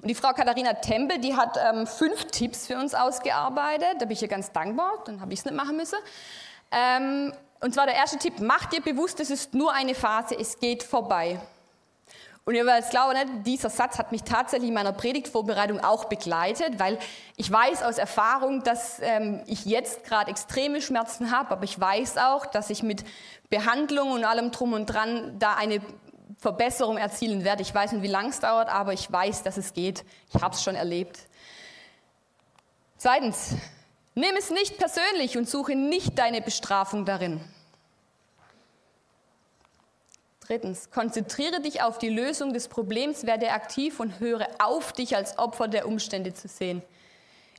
Und 0.00 0.09
die 0.09 0.14
Frau 0.14 0.33
Katharina 0.33 0.73
Tempel, 0.75 1.18
die 1.18 1.37
hat 1.37 1.59
ähm, 1.59 1.87
fünf 1.87 2.25
Tipps 2.30 2.66
für 2.66 2.78
uns 2.78 2.94
ausgearbeitet. 2.94 3.97
Da 3.99 4.06
bin 4.06 4.12
ich 4.12 4.23
ihr 4.23 4.28
ganz 4.28 4.50
dankbar, 4.52 5.02
dann 5.04 5.21
habe 5.21 5.33
ich 5.33 5.40
es 5.40 5.44
nicht 5.44 5.54
machen 5.54 5.76
müssen. 5.76 5.99
Ähm, 6.71 7.33
und 7.61 7.75
zwar 7.75 7.87
der 7.87 7.94
erste 7.97 8.18
Tipp, 8.18 8.35
mach 8.40 8.66
dir 8.66 8.80
bewusst, 8.80 9.21
es 9.21 9.30
ist 9.30 9.54
nur 9.54 9.73
eine 9.73 9.94
Phase, 9.94 10.37
es 10.38 10.59
geht 10.59 10.83
vorbei. 10.83 11.40
Und 12.46 12.54
ihr 12.54 12.66
werdet 12.66 12.84
es 12.84 12.90
glauben, 12.90 13.42
dieser 13.42 13.70
Satz 13.70 13.98
hat 13.98 14.12
mich 14.12 14.22
tatsächlich 14.22 14.68
in 14.68 14.74
meiner 14.74 14.92
Predigtvorbereitung 14.92 15.80
auch 15.80 16.04
begleitet, 16.06 16.78
weil 16.78 16.98
ich 17.36 17.50
weiß 17.50 17.82
aus 17.82 17.96
Erfahrung, 17.96 18.62
dass 18.62 18.98
ähm, 19.00 19.42
ich 19.46 19.64
jetzt 19.64 20.04
gerade 20.04 20.30
extreme 20.30 20.82
Schmerzen 20.82 21.30
habe, 21.30 21.52
aber 21.52 21.64
ich 21.64 21.80
weiß 21.80 22.18
auch, 22.18 22.44
dass 22.44 22.68
ich 22.68 22.82
mit 22.82 23.02
Behandlung 23.48 24.12
und 24.12 24.24
allem 24.24 24.50
drum 24.50 24.74
und 24.74 24.86
dran 24.86 25.38
da 25.38 25.54
eine 25.54 25.80
Verbesserung 26.38 26.98
erzielen 26.98 27.44
werde. 27.44 27.62
Ich 27.62 27.74
weiß 27.74 27.92
nicht, 27.92 28.02
wie 28.02 28.08
lange 28.08 28.28
es 28.28 28.40
dauert, 28.40 28.68
aber 28.68 28.92
ich 28.92 29.10
weiß, 29.10 29.42
dass 29.42 29.56
es 29.56 29.72
geht. 29.72 30.04
Ich 30.34 30.42
habe 30.42 30.54
es 30.54 30.62
schon 30.62 30.74
erlebt. 30.74 31.18
Zweitens, 32.98 33.54
nimm 34.14 34.36
es 34.36 34.50
nicht 34.50 34.76
persönlich 34.76 35.38
und 35.38 35.48
suche 35.48 35.76
nicht 35.76 36.18
deine 36.18 36.42
Bestrafung 36.42 37.06
darin. 37.06 37.40
Drittens, 40.46 40.90
konzentriere 40.90 41.60
dich 41.60 41.82
auf 41.82 41.98
die 41.98 42.10
Lösung 42.10 42.52
des 42.52 42.68
Problems, 42.68 43.24
werde 43.24 43.50
aktiv 43.50 43.98
und 43.98 44.20
höre 44.20 44.46
auf, 44.62 44.92
dich 44.92 45.16
als 45.16 45.38
Opfer 45.38 45.68
der 45.68 45.86
Umstände 45.86 46.34
zu 46.34 46.48
sehen. 46.48 46.82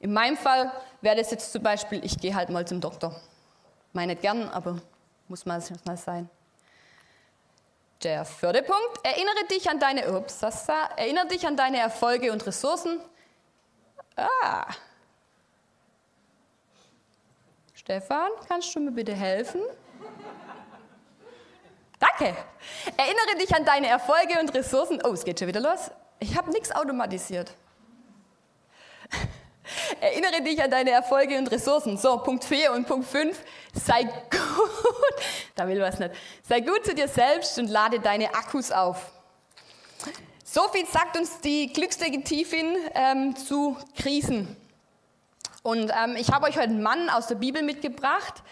In 0.01 0.13
meinem 0.13 0.37
Fall 0.37 0.71
wäre 1.01 1.15
das 1.15 1.31
jetzt 1.31 1.51
zum 1.51 1.63
Beispiel, 1.63 2.03
ich 2.05 2.19
gehe 2.19 2.35
halt 2.35 2.49
mal 2.49 2.67
zum 2.67 2.81
Doktor. 2.81 3.19
Meine 3.93 4.13
nicht 4.13 4.21
gern, 4.21 4.49
aber 4.49 4.81
muss 5.27 5.45
mal, 5.45 5.61
sein. 5.61 6.29
Der 8.03 8.23
vierte 8.23 8.61
Punkt, 8.61 8.99
erinnere 9.03 9.45
dich 9.49 9.67
an 9.67 9.79
deine, 9.79 10.15
ups, 10.15 10.43
erinnere 10.43 11.27
dich 11.27 11.47
an 11.47 11.57
deine 11.57 11.79
Erfolge 11.79 12.31
und 12.31 12.45
Ressourcen. 12.45 12.99
Ah. 14.15 14.67
Stefan, 17.73 18.29
kannst 18.47 18.75
du 18.75 18.79
mir 18.79 18.91
bitte 18.91 19.13
helfen? 19.13 19.61
Danke. 21.99 22.35
Erinnere 22.97 23.37
dich 23.39 23.55
an 23.55 23.65
deine 23.65 23.87
Erfolge 23.87 24.39
und 24.39 24.53
Ressourcen. 24.53 25.01
Oh, 25.03 25.13
es 25.13 25.23
geht 25.23 25.39
schon 25.39 25.47
wieder 25.47 25.61
los. 25.61 25.91
Ich 26.19 26.37
habe 26.37 26.51
nichts 26.51 26.71
automatisiert. 26.71 27.53
Erinnere 29.99 30.41
dich 30.41 30.61
an 30.61 30.69
deine 30.69 30.91
Erfolge 30.91 31.37
und 31.37 31.47
Ressourcen. 31.51 31.97
So, 31.97 32.17
Punkt 32.17 32.43
4 32.43 32.71
und 32.71 32.87
Punkt 32.87 33.07
5. 33.07 33.37
Sei 33.73 34.03
gut, 34.03 34.13
da 35.55 35.67
will 35.67 35.81
was 35.81 35.99
nicht. 35.99 36.13
Sei 36.43 36.59
gut 36.61 36.85
zu 36.85 36.93
dir 36.93 37.07
selbst 37.07 37.57
und 37.57 37.69
lade 37.69 37.99
deine 37.99 38.33
Akkus 38.35 38.71
auf. 38.71 39.11
So 40.43 40.67
viel 40.69 40.85
sagt 40.85 41.17
uns 41.17 41.39
die 41.41 41.73
Glücksdetektivin 41.73 42.77
ähm, 42.93 43.35
zu 43.35 43.77
Krisen. 43.97 44.55
Und 45.63 45.91
ähm, 45.91 46.15
ich 46.15 46.31
habe 46.31 46.45
euch 46.45 46.55
heute 46.57 46.69
einen 46.69 46.83
Mann 46.83 47.09
aus 47.09 47.27
der 47.27 47.35
Bibel 47.35 47.63
mitgebracht. 47.63 48.43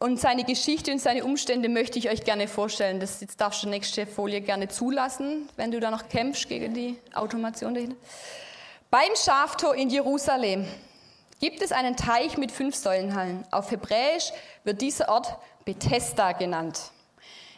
Und 0.00 0.20
seine 0.20 0.44
Geschichte 0.44 0.92
und 0.92 1.00
seine 1.00 1.24
Umstände 1.24 1.68
möchte 1.68 1.98
ich 1.98 2.08
euch 2.08 2.22
gerne 2.22 2.46
vorstellen. 2.46 3.00
Das 3.00 3.20
jetzt 3.20 3.40
darfst 3.40 3.64
du 3.64 3.68
nächste 3.68 4.06
Folie 4.06 4.40
gerne 4.40 4.68
zulassen, 4.68 5.48
wenn 5.56 5.72
du 5.72 5.80
da 5.80 5.90
noch 5.90 6.08
kämpfst 6.08 6.48
gegen 6.48 6.72
die 6.72 6.98
Automation 7.14 7.74
dahinter. 7.74 7.96
Beim 8.90 9.10
Schaftor 9.16 9.74
in 9.74 9.90
Jerusalem 9.90 10.66
gibt 11.40 11.62
es 11.62 11.72
einen 11.72 11.96
Teich 11.96 12.38
mit 12.38 12.52
fünf 12.52 12.76
Säulenhallen. 12.76 13.44
Auf 13.50 13.72
Hebräisch 13.72 14.30
wird 14.62 14.80
dieser 14.80 15.08
Ort 15.08 15.36
Bethesda 15.64 16.30
genannt. 16.30 16.92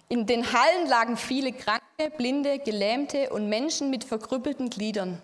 In 0.09 0.27
den 0.27 0.53
Hallen 0.53 0.89
lagen 0.89 1.19
viele 1.19 1.53
Kranke, 1.53 2.11
Blinde, 2.17 2.59
Gelähmte 2.59 3.31
und 3.31 3.51
Menschen 3.51 3.91
mit 3.91 4.03
verkrüppelten 4.03 4.71
Gliedern. 4.71 5.21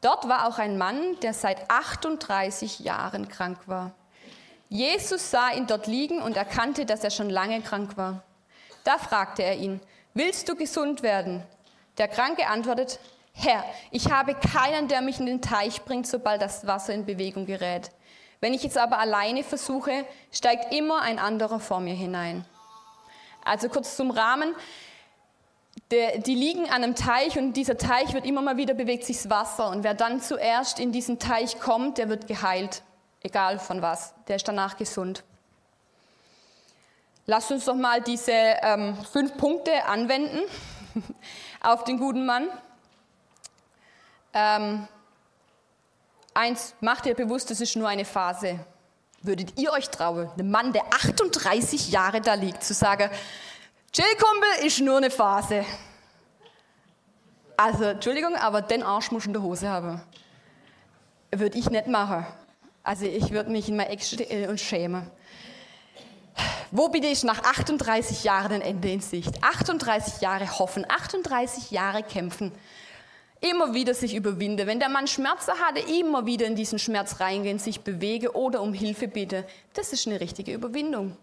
Dort 0.00 0.28
war 0.28 0.46
auch 0.48 0.58
ein 0.58 0.78
Mann, 0.78 1.18
der 1.20 1.34
seit 1.34 1.68
38 1.68 2.78
Jahren 2.78 3.28
krank 3.28 3.58
war. 3.66 3.92
Jesus 4.74 5.30
sah 5.30 5.52
ihn 5.52 5.68
dort 5.68 5.86
liegen 5.86 6.20
und 6.20 6.36
erkannte, 6.36 6.84
dass 6.84 7.04
er 7.04 7.10
schon 7.10 7.30
lange 7.30 7.62
krank 7.62 7.96
war. 7.96 8.24
Da 8.82 8.98
fragte 8.98 9.44
er 9.44 9.54
ihn, 9.54 9.80
willst 10.14 10.48
du 10.48 10.56
gesund 10.56 11.04
werden? 11.04 11.44
Der 11.96 12.08
Kranke 12.08 12.48
antwortet, 12.48 12.98
Herr, 13.34 13.64
ich 13.92 14.10
habe 14.10 14.34
keinen, 14.34 14.88
der 14.88 15.00
mich 15.00 15.20
in 15.20 15.26
den 15.26 15.40
Teich 15.40 15.84
bringt, 15.84 16.08
sobald 16.08 16.42
das 16.42 16.66
Wasser 16.66 16.92
in 16.92 17.06
Bewegung 17.06 17.46
gerät. 17.46 17.92
Wenn 18.40 18.52
ich 18.52 18.64
jetzt 18.64 18.76
aber 18.76 18.98
alleine 18.98 19.44
versuche, 19.44 20.04
steigt 20.32 20.74
immer 20.74 21.02
ein 21.02 21.20
anderer 21.20 21.60
vor 21.60 21.78
mir 21.78 21.94
hinein. 21.94 22.44
Also 23.44 23.68
kurz 23.68 23.94
zum 23.94 24.10
Rahmen. 24.10 24.56
Die 25.92 26.34
liegen 26.34 26.64
an 26.64 26.82
einem 26.82 26.96
Teich 26.96 27.38
und 27.38 27.52
dieser 27.52 27.78
Teich 27.78 28.12
wird 28.12 28.26
immer 28.26 28.42
mal 28.42 28.56
wieder 28.56 28.74
bewegt 28.74 29.04
sich 29.04 29.18
das 29.18 29.30
Wasser. 29.30 29.68
Und 29.68 29.84
wer 29.84 29.94
dann 29.94 30.20
zuerst 30.20 30.80
in 30.80 30.90
diesen 30.90 31.20
Teich 31.20 31.60
kommt, 31.60 31.98
der 31.98 32.08
wird 32.08 32.26
geheilt. 32.26 32.82
Egal 33.24 33.58
von 33.58 33.80
was. 33.80 34.12
Der 34.28 34.36
ist 34.36 34.46
danach 34.46 34.76
gesund. 34.76 35.24
Lasst 37.24 37.50
uns 37.50 37.64
doch 37.64 37.74
mal 37.74 38.02
diese 38.02 38.32
ähm, 38.32 39.02
fünf 39.10 39.36
Punkte 39.38 39.86
anwenden 39.86 40.40
auf 41.62 41.84
den 41.84 41.98
guten 41.98 42.26
Mann. 42.26 42.48
Ähm, 44.34 44.86
eins, 46.34 46.74
macht 46.80 47.06
ihr 47.06 47.14
bewusst, 47.14 47.50
das 47.50 47.62
ist 47.62 47.76
nur 47.76 47.88
eine 47.88 48.04
Phase. 48.04 48.60
Würdet 49.22 49.58
ihr 49.58 49.72
euch 49.72 49.88
trauen, 49.88 50.30
einem 50.32 50.50
Mann, 50.50 50.74
der 50.74 50.84
38 50.84 51.90
Jahre 51.90 52.20
da 52.20 52.34
liegt, 52.34 52.62
zu 52.62 52.74
sagen, 52.74 53.08
Chillkumpel 53.90 54.66
ist 54.66 54.80
nur 54.80 54.98
eine 54.98 55.10
Phase? 55.10 55.64
Also, 57.56 57.84
Entschuldigung, 57.84 58.36
aber 58.36 58.60
den 58.60 58.82
Arsch 58.82 59.10
muss 59.12 59.24
in 59.24 59.32
der 59.32 59.40
Hose 59.40 59.70
haben. 59.70 60.02
Würde 61.34 61.56
ich 61.56 61.70
nicht 61.70 61.86
machen. 61.86 62.26
Also, 62.84 63.06
ich 63.06 63.32
würde 63.32 63.50
mich 63.50 63.68
in 63.68 63.76
mein 63.76 63.88
Eck 63.88 64.02
stellen 64.02 64.48
und 64.48 64.60
schämen. 64.60 65.10
Wo 66.70 66.88
bitte 66.88 67.08
ich 67.08 67.24
nach 67.24 67.42
38 67.42 68.22
Jahren 68.22 68.52
ein 68.52 68.60
Ende 68.60 68.92
in 68.92 69.00
Sicht? 69.00 69.42
38 69.42 70.20
Jahre 70.20 70.58
hoffen, 70.58 70.84
38 70.88 71.72
Jahre 71.72 72.04
kämpfen 72.04 72.52
immer 73.44 73.74
wieder 73.74 73.94
sich 73.94 74.14
überwinde. 74.14 74.66
Wenn 74.66 74.80
der 74.80 74.88
Mann 74.88 75.06
Schmerzen 75.06 75.52
hatte, 75.60 75.80
immer 75.80 76.26
wieder 76.26 76.46
in 76.46 76.56
diesen 76.56 76.78
Schmerz 76.78 77.20
reingehen, 77.20 77.58
sich 77.58 77.82
bewege 77.82 78.34
oder 78.34 78.62
um 78.62 78.72
Hilfe 78.72 79.08
bitte. 79.08 79.46
Das 79.74 79.92
ist 79.92 80.06
eine 80.06 80.20
richtige 80.20 80.52
Überwindung. 80.52 81.16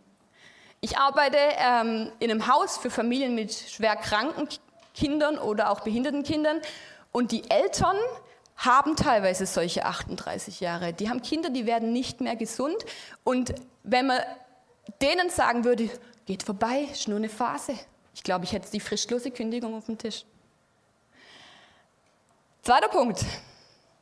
Ich 0.82 0.98
arbeite 0.98 1.38
ähm, 1.38 2.12
in 2.20 2.32
einem 2.32 2.48
Haus 2.48 2.78
für 2.78 2.90
Familien 2.90 3.36
mit 3.36 3.54
schwer 3.54 3.96
kranken 3.96 4.48
Kindern 4.94 5.38
oder 5.38 5.72
auch 5.72 5.82
behinderten 5.82 6.24
Kindern 6.24 6.60
und 7.12 7.32
die 7.32 7.50
Eltern 7.50 7.96
haben 8.66 8.96
teilweise 8.96 9.46
solche 9.46 9.86
38 9.86 10.60
Jahre. 10.60 10.94
Die 10.94 11.10
haben 11.10 11.22
Kinder, 11.22 11.50
die 11.50 11.66
werden 11.66 11.92
nicht 11.92 12.22
mehr 12.22 12.36
gesund 12.36 12.86
und 13.24 13.54
wenn 13.84 14.08
man 14.08 14.22
denen 15.02 15.30
sagen 15.30 15.64
würde, 15.64 15.90
geht 16.26 16.44
vorbei, 16.44 16.88
ist 16.92 17.08
nur 17.08 17.18
eine 17.18 17.30
Phase. 17.30 17.74
Ich 18.14 18.24
glaube, 18.24 18.46
ich 18.46 18.54
hätte 18.54 18.70
die 18.72 18.80
frischlose 18.80 19.32
Kündigung 19.32 19.76
auf 19.76 19.86
dem 19.86 19.98
Tisch. 19.98 20.26
Zweiter 22.62 22.90
Punkt. 22.90 23.26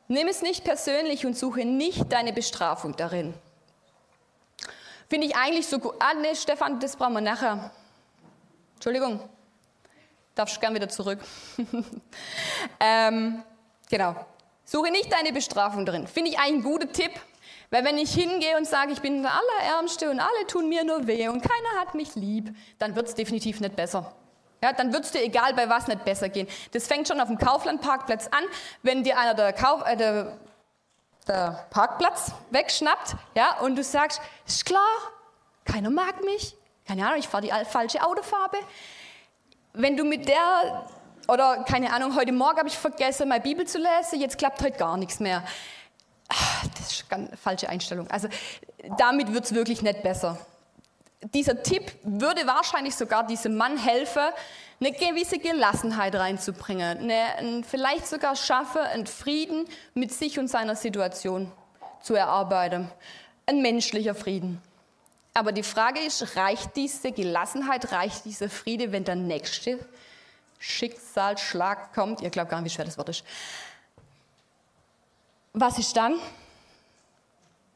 Nimm 0.08 0.28
es 0.28 0.42
nicht 0.42 0.64
persönlich 0.64 1.24
und 1.24 1.36
suche 1.38 1.64
nicht 1.64 2.12
deine 2.12 2.32
Bestrafung 2.32 2.96
darin. 2.96 3.32
Finde 5.08 5.26
ich 5.26 5.36
eigentlich 5.36 5.66
so 5.66 5.78
gut. 5.78 5.94
Ah, 5.98 6.14
nee, 6.14 6.34
Stefan, 6.34 6.78
das 6.78 6.96
brauchen 6.96 7.14
wir 7.14 7.20
nachher. 7.20 7.70
Entschuldigung. 8.74 9.20
Darfst 10.34 10.60
gern 10.60 10.74
wieder 10.74 10.88
zurück. 10.88 11.20
ähm, 12.80 13.42
genau. 13.88 14.26
Suche 14.70 14.92
nicht 14.92 15.12
deine 15.12 15.32
Bestrafung 15.32 15.84
darin. 15.84 16.06
Finde 16.06 16.30
ich 16.30 16.38
eigentlich 16.38 16.58
ein 16.58 16.62
guter 16.62 16.92
Tipp. 16.92 17.10
Weil 17.70 17.84
wenn 17.84 17.98
ich 17.98 18.14
hingehe 18.14 18.56
und 18.56 18.68
sage, 18.68 18.92
ich 18.92 19.00
bin 19.00 19.20
der 19.20 19.32
Allerärmste 19.32 20.08
und 20.08 20.20
alle 20.20 20.46
tun 20.46 20.68
mir 20.68 20.84
nur 20.84 21.08
weh 21.08 21.26
und 21.26 21.40
keiner 21.40 21.80
hat 21.80 21.96
mich 21.96 22.14
lieb, 22.14 22.54
dann 22.78 22.94
wird 22.94 23.08
es 23.08 23.16
definitiv 23.16 23.58
nicht 23.58 23.74
besser. 23.74 24.14
Ja, 24.62 24.72
dann 24.72 24.92
wird 24.92 25.06
es 25.06 25.10
dir 25.10 25.24
egal 25.24 25.54
bei 25.54 25.68
was 25.68 25.88
nicht 25.88 26.04
besser 26.04 26.28
gehen. 26.28 26.46
Das 26.70 26.86
fängt 26.86 27.08
schon 27.08 27.20
auf 27.20 27.26
dem 27.26 27.36
Kauflandparkplatz 27.36 28.28
an, 28.28 28.44
wenn 28.84 29.02
dir 29.02 29.18
einer 29.18 29.34
der, 29.34 29.52
Kauf, 29.52 29.82
äh, 29.84 29.96
der, 29.96 30.38
der 31.26 31.66
Parkplatz 31.70 32.30
wegschnappt, 32.50 33.16
ja, 33.34 33.58
und 33.58 33.74
du 33.74 33.82
sagst, 33.82 34.20
ist 34.46 34.64
klar, 34.64 34.80
keiner 35.64 35.90
mag 35.90 36.22
mich, 36.24 36.54
keine 36.86 37.04
Ahnung, 37.06 37.18
ich 37.18 37.26
fahre 37.26 37.42
die 37.42 37.64
falsche 37.64 38.06
Autofarbe. 38.06 38.58
Wenn 39.72 39.96
du 39.96 40.04
mit 40.04 40.28
der, 40.28 40.86
oder 41.28 41.64
keine 41.64 41.92
Ahnung, 41.92 42.16
heute 42.16 42.32
Morgen 42.32 42.58
habe 42.58 42.68
ich 42.68 42.78
vergessen, 42.78 43.28
meine 43.28 43.42
Bibel 43.42 43.66
zu 43.66 43.78
lesen, 43.78 44.20
jetzt 44.20 44.38
klappt 44.38 44.62
heute 44.62 44.76
gar 44.76 44.96
nichts 44.96 45.20
mehr. 45.20 45.44
Ach, 46.28 46.66
das 46.78 46.92
ist 46.92 47.12
eine 47.12 47.36
falsche 47.36 47.68
Einstellung. 47.68 48.08
Also 48.10 48.28
damit 48.98 49.32
wird 49.32 49.44
es 49.44 49.54
wirklich 49.54 49.82
nicht 49.82 50.02
besser 50.02 50.38
dieser 51.22 51.62
Tipp 51.62 51.92
würde 52.02 52.46
wahrscheinlich 52.46 52.94
sogar 52.94 53.26
diesem 53.26 53.56
Mann 53.56 53.76
helfen, 53.76 54.22
eine 54.80 54.92
gewisse 54.92 55.38
Gelassenheit 55.38 56.14
reinzubringen, 56.14 56.98
eine, 56.98 57.62
vielleicht 57.64 58.06
sogar 58.06 58.34
schaffen, 58.34 58.80
einen 58.80 59.06
Frieden 59.06 59.66
mit 59.94 60.12
sich 60.12 60.38
und 60.38 60.48
seiner 60.48 60.74
Situation 60.74 61.52
zu 62.00 62.14
erarbeiten. 62.14 62.90
Ein 63.46 63.60
menschlicher 63.60 64.14
Frieden. 64.14 64.62
Aber 65.34 65.52
die 65.52 65.62
Frage 65.62 66.00
ist, 66.00 66.36
reicht 66.36 66.74
diese 66.76 67.12
Gelassenheit, 67.12 67.92
reicht 67.92 68.24
dieser 68.24 68.48
Friede, 68.48 68.90
wenn 68.90 69.04
der 69.04 69.16
nächste 69.16 69.78
Schicksalsschlag 70.60 71.92
kommt? 71.92 72.20
Ihr 72.20 72.30
glaubt 72.30 72.50
gar 72.50 72.60
nicht, 72.60 72.72
wie 72.72 72.74
schwer 72.76 72.84
das 72.84 72.98
Wort 72.98 73.08
ist. 73.08 73.24
Was 75.52 75.78
ist 75.78 75.96
dann? 75.96 76.14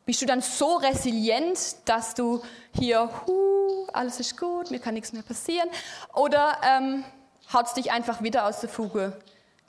Bist 0.07 0.21
du 0.21 0.27
dann 0.27 0.43
so 0.43 0.77
resilient, 0.77 1.59
dass 1.87 2.15
du 2.15 2.43
hier, 2.79 3.11
hu, 3.27 3.87
alles 3.93 4.21
ist 4.21 4.37
gut, 4.37 4.71
mir 4.71 4.79
kann 4.79 4.95
nichts 4.95 5.13
mehr 5.13 5.23
passieren? 5.23 5.69
Oder 6.13 6.59
ähm, 6.63 7.05
haut 7.53 7.67
es 7.67 7.73
dich 7.73 7.91
einfach 7.91 8.23
wieder 8.23 8.47
aus 8.47 8.61
der 8.61 8.69
Fuge? 8.69 9.19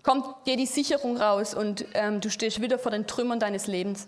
Kommt 0.03 0.45
dir 0.45 0.57
die 0.57 0.65
Sicherung 0.65 1.17
raus 1.17 1.53
und 1.55 1.85
ähm, 1.93 2.19
du 2.19 2.29
stehst 2.29 2.61
wieder 2.61 2.77
vor 2.77 2.91
den 2.91 3.07
Trümmern 3.07 3.39
deines 3.39 3.65
Lebens? 3.65 4.07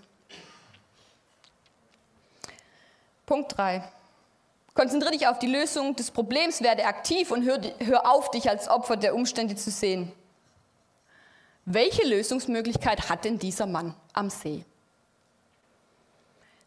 Punkt 3.26 3.58
3. 3.58 3.84
Konzentriere 4.78 5.14
dich 5.14 5.28
auf 5.28 5.40
die 5.40 5.48
Lösung 5.48 5.96
des 5.96 6.12
Problems, 6.12 6.62
werde 6.62 6.86
aktiv 6.86 7.32
und 7.32 7.44
hör, 7.44 7.60
hör 7.80 8.12
auf, 8.12 8.30
dich 8.30 8.48
als 8.48 8.70
Opfer 8.70 8.96
der 8.96 9.16
Umstände 9.16 9.56
zu 9.56 9.72
sehen. 9.72 10.12
Welche 11.66 12.06
Lösungsmöglichkeit 12.06 13.10
hat 13.10 13.26
denn 13.26 13.40
dieser 13.40 13.66
Mann 13.66 13.96
am 14.14 14.30
See? 14.30 14.64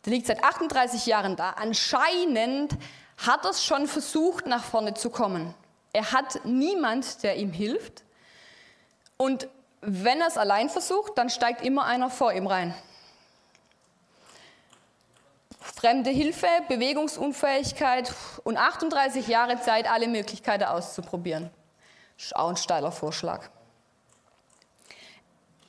Der 0.04 0.12
liegt 0.12 0.26
seit 0.26 0.42
38 0.42 1.06
Jahren 1.06 1.36
da. 1.36 1.50
Anscheinend 1.50 2.72
hat 3.16 3.44
er 3.44 3.52
es 3.52 3.64
schon 3.64 3.86
versucht, 3.86 4.44
nach 4.44 4.64
vorne 4.64 4.94
zu 4.94 5.10
kommen. 5.10 5.54
Er 5.92 6.10
hat 6.10 6.44
niemand, 6.44 7.22
der 7.22 7.36
ihm 7.36 7.52
hilft. 7.52 8.02
Und 9.18 9.46
wenn 9.82 10.20
er 10.20 10.26
es 10.26 10.36
allein 10.36 10.68
versucht, 10.68 11.16
dann 11.16 11.30
steigt 11.30 11.64
immer 11.64 11.84
einer 11.84 12.10
vor 12.10 12.32
ihm 12.32 12.48
rein. 12.48 12.74
Fremde 15.60 16.10
Hilfe, 16.10 16.46
Bewegungsunfähigkeit 16.68 18.12
und 18.44 18.56
38 18.56 19.28
Jahre 19.28 19.60
Zeit, 19.60 19.90
alle 19.90 20.08
Möglichkeiten 20.08 20.64
auszuprobieren. 20.64 21.50
Ist 22.18 22.34
auch 22.34 22.48
ein 22.48 22.56
steiler 22.56 22.90
Vorschlag. 22.90 23.48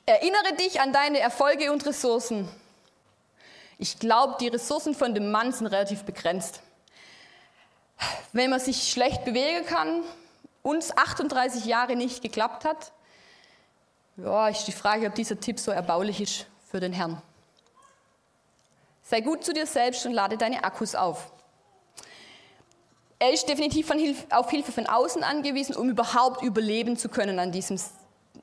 Erinnere 0.06 0.54
dich 0.58 0.80
an 0.80 0.92
deine 0.92 1.20
Erfolge 1.20 1.70
und 1.70 1.86
Ressourcen. 1.86 2.48
Ich 3.78 3.98
glaube, 3.98 4.36
die 4.40 4.48
Ressourcen 4.48 4.94
von 4.94 5.14
dem 5.14 5.30
Mann 5.30 5.52
sind 5.52 5.66
relativ 5.66 6.04
begrenzt. 6.04 6.60
Wenn 8.32 8.50
man 8.50 8.60
sich 8.60 8.90
schlecht 8.90 9.24
bewegen 9.24 9.64
kann, 9.66 10.02
uns 10.62 10.96
38 10.96 11.66
Jahre 11.66 11.96
nicht 11.96 12.22
geklappt 12.22 12.64
hat, 12.64 12.92
ja, 14.16 14.48
ist 14.48 14.64
die 14.64 14.72
Frage, 14.72 15.06
ob 15.06 15.14
dieser 15.14 15.38
Tipp 15.38 15.58
so 15.58 15.70
erbaulich 15.70 16.20
ist 16.20 16.46
für 16.70 16.80
den 16.80 16.92
Herrn. 16.92 17.22
Sei 19.12 19.20
gut 19.20 19.44
zu 19.44 19.52
dir 19.52 19.66
selbst 19.66 20.06
und 20.06 20.14
lade 20.14 20.38
deine 20.38 20.64
Akkus 20.64 20.94
auf. 20.94 21.30
Er 23.18 23.30
ist 23.30 23.46
definitiv 23.46 23.92
Hilf 23.92 24.26
auf 24.30 24.50
Hilfe 24.50 24.72
von 24.72 24.86
außen 24.86 25.22
angewiesen, 25.22 25.76
um 25.76 25.90
überhaupt 25.90 26.42
überleben 26.42 26.96
zu 26.96 27.10
können 27.10 27.38
an 27.38 27.52
diesem 27.52 27.78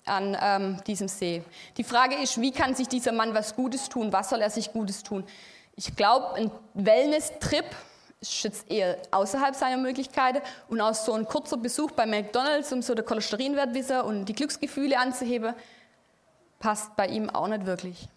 an 0.06 0.38
ähm, 0.40 0.78
diesem 0.86 1.08
See. 1.08 1.42
Die 1.78 1.84
Frage 1.84 2.18
ist, 2.18 2.40
wie 2.40 2.52
kann 2.52 2.76
sich 2.76 2.88
dieser 2.88 3.14
Mann 3.14 3.34
was 3.34 3.56
Gutes 3.56 3.90
tun? 3.90 4.14
Was 4.14 4.30
soll 4.30 4.42
er 4.42 4.52
sich 4.52 4.72
Gutes 4.72 5.02
tun? 5.02 5.24
Ich 5.76 5.96
glaube, 5.96 6.36
ein 6.36 6.52
Wellness-Trip 6.76 7.66
ist 8.22 8.44
jetzt 8.44 8.70
eher 8.70 9.00
außerhalb 9.10 9.56
seiner 9.56 9.78
Möglichkeiten 9.78 10.44
und 10.68 10.82
auch 10.82 10.94
so 10.94 11.14
ein 11.14 11.26
kurzer 11.26 11.58
Besuch 11.58 11.90
bei 11.94 12.06
McDonalds, 12.06 12.72
um 12.72 12.84
so 12.84 12.94
den 12.94 13.06
Cholesterinwert 13.06 14.06
und 14.06 14.26
die 14.26 14.34
Glücksgefühle 14.34 15.00
anzuheben, 15.00 15.56
passt 16.60 16.96
bei 16.96 17.08
ihm 17.08 17.28
auch 17.32 17.48
nicht 17.48 17.66
wirklich. 17.66 18.08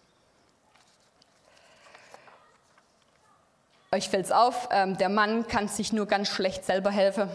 Euch 3.95 4.09
fällt 4.09 4.25
es 4.25 4.33
auf, 4.33 4.71
ähm, 4.71 4.97
der 4.97 5.11
Mann 5.11 5.47
kann 5.47 5.69
sich 5.69 5.93
nur 5.93 6.07
ganz 6.07 6.29
schlecht 6.29 6.65
selber 6.65 6.91
helfen. 6.91 7.29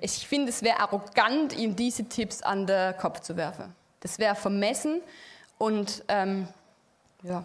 Ich 0.00 0.26
finde, 0.26 0.50
es 0.50 0.62
wäre 0.62 0.80
arrogant, 0.80 1.56
ihm 1.56 1.76
diese 1.76 2.04
Tipps 2.08 2.42
an 2.42 2.66
den 2.66 2.96
Kopf 2.96 3.20
zu 3.20 3.36
werfen. 3.36 3.74
Das 4.00 4.18
wäre 4.18 4.34
vermessen 4.34 5.00
und 5.56 6.02
ähm, 6.08 6.48
ja. 7.22 7.44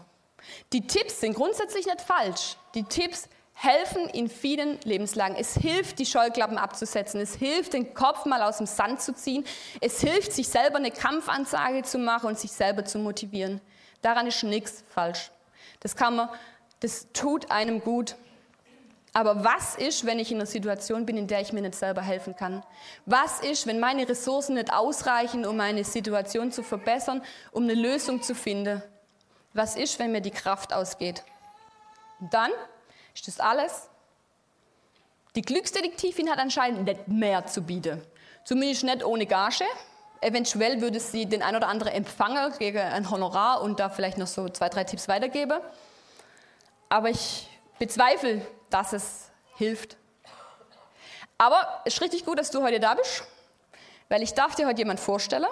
Die 0.73 0.85
Tipps 0.88 1.19
sind 1.21 1.35
grundsätzlich 1.35 1.85
nicht 1.85 2.01
falsch. 2.01 2.57
Die 2.73 2.83
Tipps 2.83 3.29
helfen 3.53 4.07
in 4.09 4.29
vielen 4.29 4.79
Lebenslagen. 4.81 5.35
Es 5.38 5.53
hilft, 5.53 5.99
die 5.99 6.05
Scheuklappen 6.05 6.57
abzusetzen. 6.57 7.19
Es 7.19 7.35
hilft, 7.35 7.73
den 7.73 7.93
Kopf 7.93 8.25
mal 8.25 8.41
aus 8.41 8.57
dem 8.57 8.65
Sand 8.65 9.01
zu 9.01 9.13
ziehen. 9.13 9.45
Es 9.79 9.99
hilft, 9.99 10.31
sich 10.31 10.47
selber 10.47 10.77
eine 10.77 10.91
Kampfansage 10.91 11.83
zu 11.83 11.97
machen 11.97 12.29
und 12.29 12.39
sich 12.39 12.51
selber 12.51 12.83
zu 12.85 12.99
motivieren. 12.99 13.61
Daran 14.01 14.27
ist 14.27 14.43
nichts 14.43 14.83
falsch. 14.89 15.29
Das 15.81 15.95
kann 15.95 16.15
man, 16.15 16.29
das 16.79 17.07
tut 17.13 17.51
einem 17.51 17.81
gut. 17.81 18.15
Aber 19.13 19.43
was 19.43 19.75
ist, 19.75 20.05
wenn 20.05 20.19
ich 20.19 20.31
in 20.31 20.38
einer 20.38 20.45
Situation 20.45 21.05
bin, 21.05 21.17
in 21.17 21.27
der 21.27 21.41
ich 21.41 21.51
mir 21.51 21.62
nicht 21.62 21.75
selber 21.75 22.01
helfen 22.01 22.36
kann? 22.36 22.63
Was 23.05 23.39
ist, 23.39 23.65
wenn 23.65 23.79
meine 23.79 24.07
Ressourcen 24.07 24.53
nicht 24.53 24.71
ausreichen, 24.71 25.45
um 25.45 25.57
meine 25.57 25.83
Situation 25.83 26.51
zu 26.51 26.63
verbessern, 26.63 27.24
um 27.51 27.63
eine 27.63 27.74
Lösung 27.74 28.21
zu 28.21 28.36
finden? 28.36 28.83
Was 29.53 29.75
ist, 29.75 29.98
wenn 29.98 30.12
mir 30.12 30.21
die 30.21 30.31
Kraft 30.31 30.74
ausgeht? 30.74 31.24
Und 32.19 32.33
dann 32.33 32.51
ist 33.15 33.27
das 33.27 33.39
alles. 33.39 33.89
Die 35.36 35.41
Glücksdetektivin 35.41 36.29
hat 36.29 36.39
anscheinend 36.39 36.86
nicht 36.86 37.07
mehr 37.07 37.45
zu 37.45 37.62
bieten. 37.62 38.01
Zumindest 38.45 38.83
nicht 38.83 39.03
ohne 39.03 39.25
Gage. 39.25 39.65
Eventuell 40.21 40.81
würde 40.81 41.00
sie 41.00 41.25
den 41.25 41.41
ein 41.41 41.55
oder 41.55 41.67
anderen 41.67 41.93
empfangen 41.93 42.51
gegen 42.59 42.79
ein 42.79 43.09
Honorar 43.09 43.62
und 43.62 43.79
da 43.79 43.89
vielleicht 43.89 44.17
noch 44.17 44.27
so 44.27 44.50
zwei, 44.50 44.69
drei 44.69 44.83
Tipps 44.83 45.07
weitergeben. 45.07 45.59
Aber 46.89 47.10
ich 47.10 47.48
bezweifle, 47.77 48.46
dass 48.69 48.93
es 48.93 49.29
hilft. 49.55 49.96
Aber 51.38 51.81
es 51.86 51.93
ist 51.93 52.01
richtig 52.01 52.25
gut, 52.25 52.38
dass 52.39 52.51
du 52.51 52.62
heute 52.62 52.79
da 52.79 52.96
bist, 52.96 53.24
weil 54.10 54.22
ich 54.24 54.34
darf 54.34 54.55
dir 54.55 54.67
heute 54.67 54.79
jemand 54.79 55.00
vorstellen, 55.00 55.46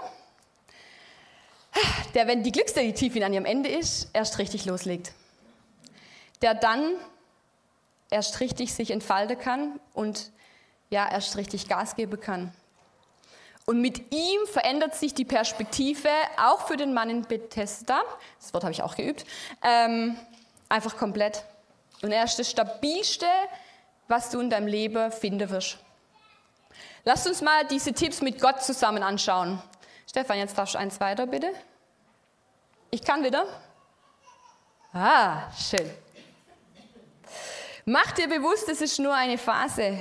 der, 2.14 2.28
wenn 2.28 2.44
die 2.44 2.52
Glücksdetektivin 2.52 3.24
an 3.24 3.34
ihrem 3.34 3.46
Ende 3.46 3.70
ist, 3.70 4.10
erst 4.14 4.40
richtig 4.40 4.66
loslegt. 4.66 5.14
Der 6.42 6.56
dann 6.56 6.96
erst 8.10 8.40
richtig 8.40 8.74
sich 8.74 8.92
entfalten 8.92 9.38
kann 9.38 9.80
und 9.94 10.32
ja, 10.90 11.10
erst 11.10 11.38
richtig 11.38 11.68
Gas 11.68 11.96
geben 11.96 12.20
kann. 12.20 12.54
Und 13.66 13.82
mit 13.82 14.14
ihm 14.14 14.48
verändert 14.48 14.96
sich 14.96 15.14
die 15.14 15.26
Perspektive 15.26 16.10
auch 16.38 16.68
für 16.68 16.78
den 16.78 16.94
Mann 16.94 17.10
in 17.10 17.24
Bethesda, 17.24 18.02
das 18.40 18.54
Wort 18.54 18.64
habe 18.64 18.72
ich 18.72 18.82
auch 18.82 18.96
geübt, 18.96 19.26
ähm, 19.62 20.18
einfach 20.70 20.98
komplett. 20.98 21.44
Und 22.02 22.12
er 22.12 22.24
ist 22.24 22.38
das 22.38 22.50
Stabilste, 22.50 23.28
was 24.08 24.30
du 24.30 24.40
in 24.40 24.50
deinem 24.50 24.68
Leben 24.68 25.12
finden 25.12 25.50
wirst. 25.50 25.78
Lass 27.04 27.26
uns 27.26 27.42
mal 27.42 27.66
diese 27.66 27.94
Tipps 27.94 28.22
mit 28.22 28.40
Gott 28.42 28.62
zusammen 28.62 29.04
anschauen. 29.04 29.62
Stefan, 30.10 30.38
jetzt 30.38 30.58
darfst 30.58 30.76
du 30.76 30.80
eins 30.80 31.00
weiter, 31.00 31.26
bitte. 31.26 31.52
Ich 32.92 33.04
kann 33.04 33.24
wieder. 33.24 33.46
Ah, 34.94 35.52
schön. 35.54 35.90
Mach 37.86 38.12
dir 38.12 38.28
bewusst, 38.28 38.68
es 38.70 38.82
ist 38.82 39.00
nur 39.00 39.14
eine 39.14 39.38
Phase. 39.38 39.98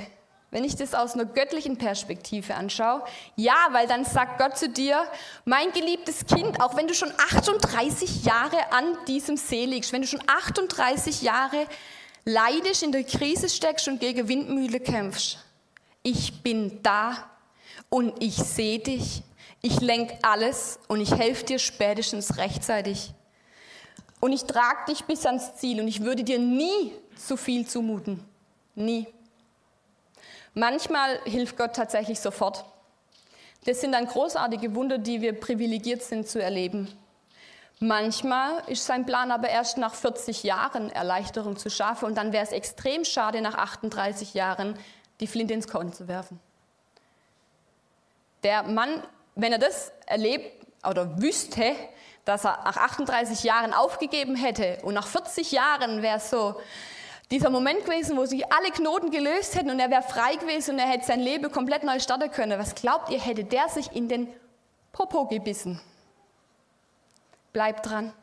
Wenn 0.49 0.63
ich 0.63 0.75
das 0.75 0.93
aus 0.93 1.13
einer 1.13 1.25
göttlichen 1.25 1.77
Perspektive 1.77 2.55
anschaue, 2.55 3.03
ja, 3.35 3.67
weil 3.71 3.85
dann 3.85 4.05
sagt 4.05 4.39
Gott 4.39 4.57
zu 4.57 4.69
dir, 4.69 5.03
mein 5.43 5.71
geliebtes 5.73 6.25
Kind, 6.25 6.61
auch 6.61 6.77
wenn 6.77 6.87
du 6.87 6.93
schon 6.93 7.11
38 7.11 8.23
Jahre 8.23 8.71
an 8.71 8.97
diesem 9.07 9.35
See 9.35 9.65
liegst, 9.65 9.91
wenn 9.91 10.01
du 10.01 10.07
schon 10.07 10.23
38 10.25 11.21
Jahre 11.21 11.67
leidest, 12.23 12.83
in 12.83 12.93
der 12.93 13.03
Krise 13.03 13.49
steckst 13.49 13.89
und 13.89 13.99
gegen 13.99 14.29
Windmühle 14.29 14.79
kämpfst, 14.79 15.39
ich 16.01 16.41
bin 16.41 16.81
da 16.81 17.29
und 17.89 18.13
ich 18.23 18.35
sehe 18.35 18.79
dich, 18.79 19.23
ich 19.61 19.81
lenke 19.81 20.17
alles 20.21 20.79
und 20.87 21.01
ich 21.01 21.11
helfe 21.11 21.45
dir 21.45 21.59
spätestens 21.59 22.37
rechtzeitig. 22.37 23.11
Und 24.19 24.31
ich 24.31 24.45
trage 24.45 24.85
dich 24.89 25.03
bis 25.03 25.25
ans 25.25 25.55
Ziel 25.55 25.81
und 25.81 25.87
ich 25.87 26.01
würde 26.01 26.23
dir 26.23 26.39
nie 26.39 26.93
zu 27.15 27.35
viel 27.37 27.67
zumuten. 27.67 28.23
Nie. 28.75 29.07
Manchmal 30.57 31.19
hilft 31.25 31.55
Gott 31.55 31.75
tatsächlich 31.75 32.19
sofort. 32.19 32.65
Das 33.65 33.79
sind 33.79 33.91
dann 33.91 34.07
großartige 34.07 34.73
Wunder, 34.73 34.97
die 34.97 35.21
wir 35.21 35.39
privilegiert 35.39 36.01
sind 36.01 36.27
zu 36.27 36.41
erleben. 36.41 36.91
Manchmal 37.79 38.63
ist 38.65 38.83
sein 38.83 39.05
Plan 39.05 39.29
aber 39.29 39.49
erst 39.49 39.77
nach 39.77 39.93
40 39.93 40.41
Jahren 40.41 40.89
Erleichterung 40.89 41.57
zu 41.57 41.69
schaffen 41.69 42.05
und 42.05 42.15
dann 42.15 42.33
wäre 42.33 42.43
es 42.43 42.51
extrem 42.51 43.05
schade, 43.05 43.39
nach 43.41 43.53
38 43.53 44.33
Jahren 44.33 44.73
die 45.19 45.27
Flinte 45.27 45.53
ins 45.53 45.67
Korn 45.67 45.93
zu 45.93 46.07
werfen. 46.07 46.39
Der 48.41 48.63
Mann, 48.63 49.03
wenn 49.35 49.51
er 49.51 49.59
das 49.59 49.91
erlebt 50.07 50.65
oder 50.83 51.21
wüsste, 51.21 51.75
dass 52.25 52.45
er 52.45 52.63
nach 52.65 52.77
38 52.77 53.43
Jahren 53.43 53.75
aufgegeben 53.75 54.35
hätte 54.35 54.79
und 54.81 54.95
nach 54.95 55.05
40 55.05 55.51
Jahren 55.51 56.01
wäre 56.01 56.17
es 56.17 56.31
so, 56.31 56.59
dieser 57.29 57.49
Moment 57.49 57.83
gewesen, 57.83 58.17
wo 58.17 58.25
sich 58.25 58.51
alle 58.51 58.71
Knoten 58.71 59.11
gelöst 59.11 59.55
hätten 59.55 59.69
und 59.69 59.79
er 59.79 59.89
wäre 59.89 60.01
frei 60.01 60.35
gewesen 60.35 60.71
und 60.71 60.79
er 60.79 60.87
hätte 60.87 61.05
sein 61.05 61.19
Leben 61.19 61.51
komplett 61.51 61.83
neu 61.83 61.99
starten 61.99 62.31
können. 62.31 62.57
Was 62.59 62.75
glaubt 62.75 63.09
ihr, 63.09 63.19
hätte 63.19 63.43
der 63.43 63.67
sich 63.69 63.91
in 63.91 64.07
den 64.07 64.27
Popo 64.93 65.25
gebissen? 65.25 65.81
Bleibt 67.51 67.85
dran. 67.85 68.13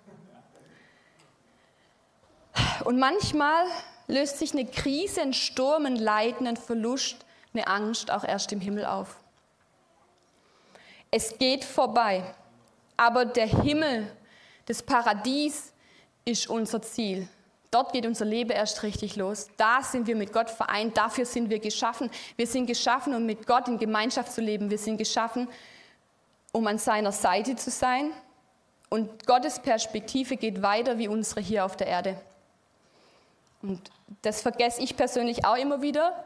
Und 2.84 2.98
manchmal 2.98 3.66
löst 4.06 4.38
sich 4.38 4.52
eine 4.52 4.66
Krise, 4.66 5.22
ein 5.22 5.32
Sturm, 5.32 5.86
ein 5.86 5.96
Leiden, 5.96 6.46
ein 6.46 6.56
Verlust, 6.56 7.24
eine 7.52 7.66
Angst 7.66 8.10
auch 8.10 8.24
erst 8.24 8.52
im 8.52 8.60
Himmel 8.60 8.86
auf. 8.86 9.20
Es 11.10 11.38
geht 11.38 11.64
vorbei, 11.64 12.34
aber 12.96 13.24
der 13.24 13.46
Himmel, 13.46 14.10
das 14.66 14.82
Paradies 14.82 15.72
ist 16.24 16.48
unser 16.48 16.82
Ziel. 16.82 17.28
Dort 17.74 17.92
geht 17.92 18.06
unser 18.06 18.24
Leben 18.24 18.50
erst 18.50 18.84
richtig 18.84 19.16
los. 19.16 19.48
Da 19.56 19.82
sind 19.82 20.06
wir 20.06 20.14
mit 20.14 20.32
Gott 20.32 20.48
vereint. 20.48 20.96
Dafür 20.96 21.26
sind 21.26 21.50
wir 21.50 21.58
geschaffen. 21.58 22.08
Wir 22.36 22.46
sind 22.46 22.66
geschaffen, 22.66 23.12
um 23.16 23.26
mit 23.26 23.48
Gott 23.48 23.66
in 23.66 23.80
Gemeinschaft 23.80 24.30
zu 24.30 24.40
leben. 24.40 24.70
Wir 24.70 24.78
sind 24.78 24.96
geschaffen, 24.96 25.48
um 26.52 26.68
an 26.68 26.78
seiner 26.78 27.10
Seite 27.10 27.56
zu 27.56 27.72
sein. 27.72 28.12
Und 28.90 29.26
Gottes 29.26 29.58
Perspektive 29.58 30.36
geht 30.36 30.62
weiter 30.62 30.98
wie 30.98 31.08
unsere 31.08 31.40
hier 31.40 31.64
auf 31.64 31.76
der 31.76 31.88
Erde. 31.88 32.16
Und 33.60 33.90
das 34.22 34.40
vergesse 34.40 34.80
ich 34.80 34.96
persönlich 34.96 35.44
auch 35.44 35.56
immer 35.56 35.82
wieder. 35.82 36.24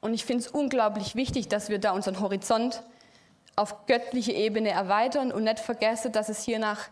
Und 0.00 0.14
ich 0.14 0.24
finde 0.24 0.44
es 0.44 0.48
unglaublich 0.48 1.16
wichtig, 1.16 1.48
dass 1.48 1.70
wir 1.70 1.80
da 1.80 1.90
unseren 1.90 2.20
Horizont 2.20 2.84
auf 3.56 3.86
göttliche 3.86 4.30
Ebene 4.30 4.70
erweitern 4.70 5.32
und 5.32 5.42
nicht 5.42 5.58
vergessen, 5.58 6.12
dass 6.12 6.28
es 6.28 6.44
hier 6.44 6.60
nach 6.60 6.88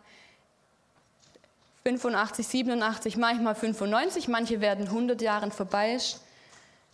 85, 1.84 2.46
87, 2.46 3.16
manchmal 3.16 3.54
95, 3.54 4.28
manche 4.28 4.60
werden 4.60 4.86
100 4.86 5.20
Jahren 5.20 5.52
vorbei 5.52 5.98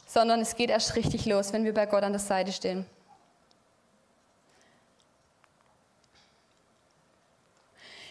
sondern 0.08 0.40
es 0.40 0.56
geht 0.56 0.70
erst 0.70 0.96
richtig 0.96 1.26
los, 1.26 1.52
wenn 1.52 1.64
wir 1.64 1.74
bei 1.74 1.86
Gott 1.86 2.02
an 2.02 2.12
der 2.12 2.20
Seite 2.20 2.50
stehen. 2.50 2.86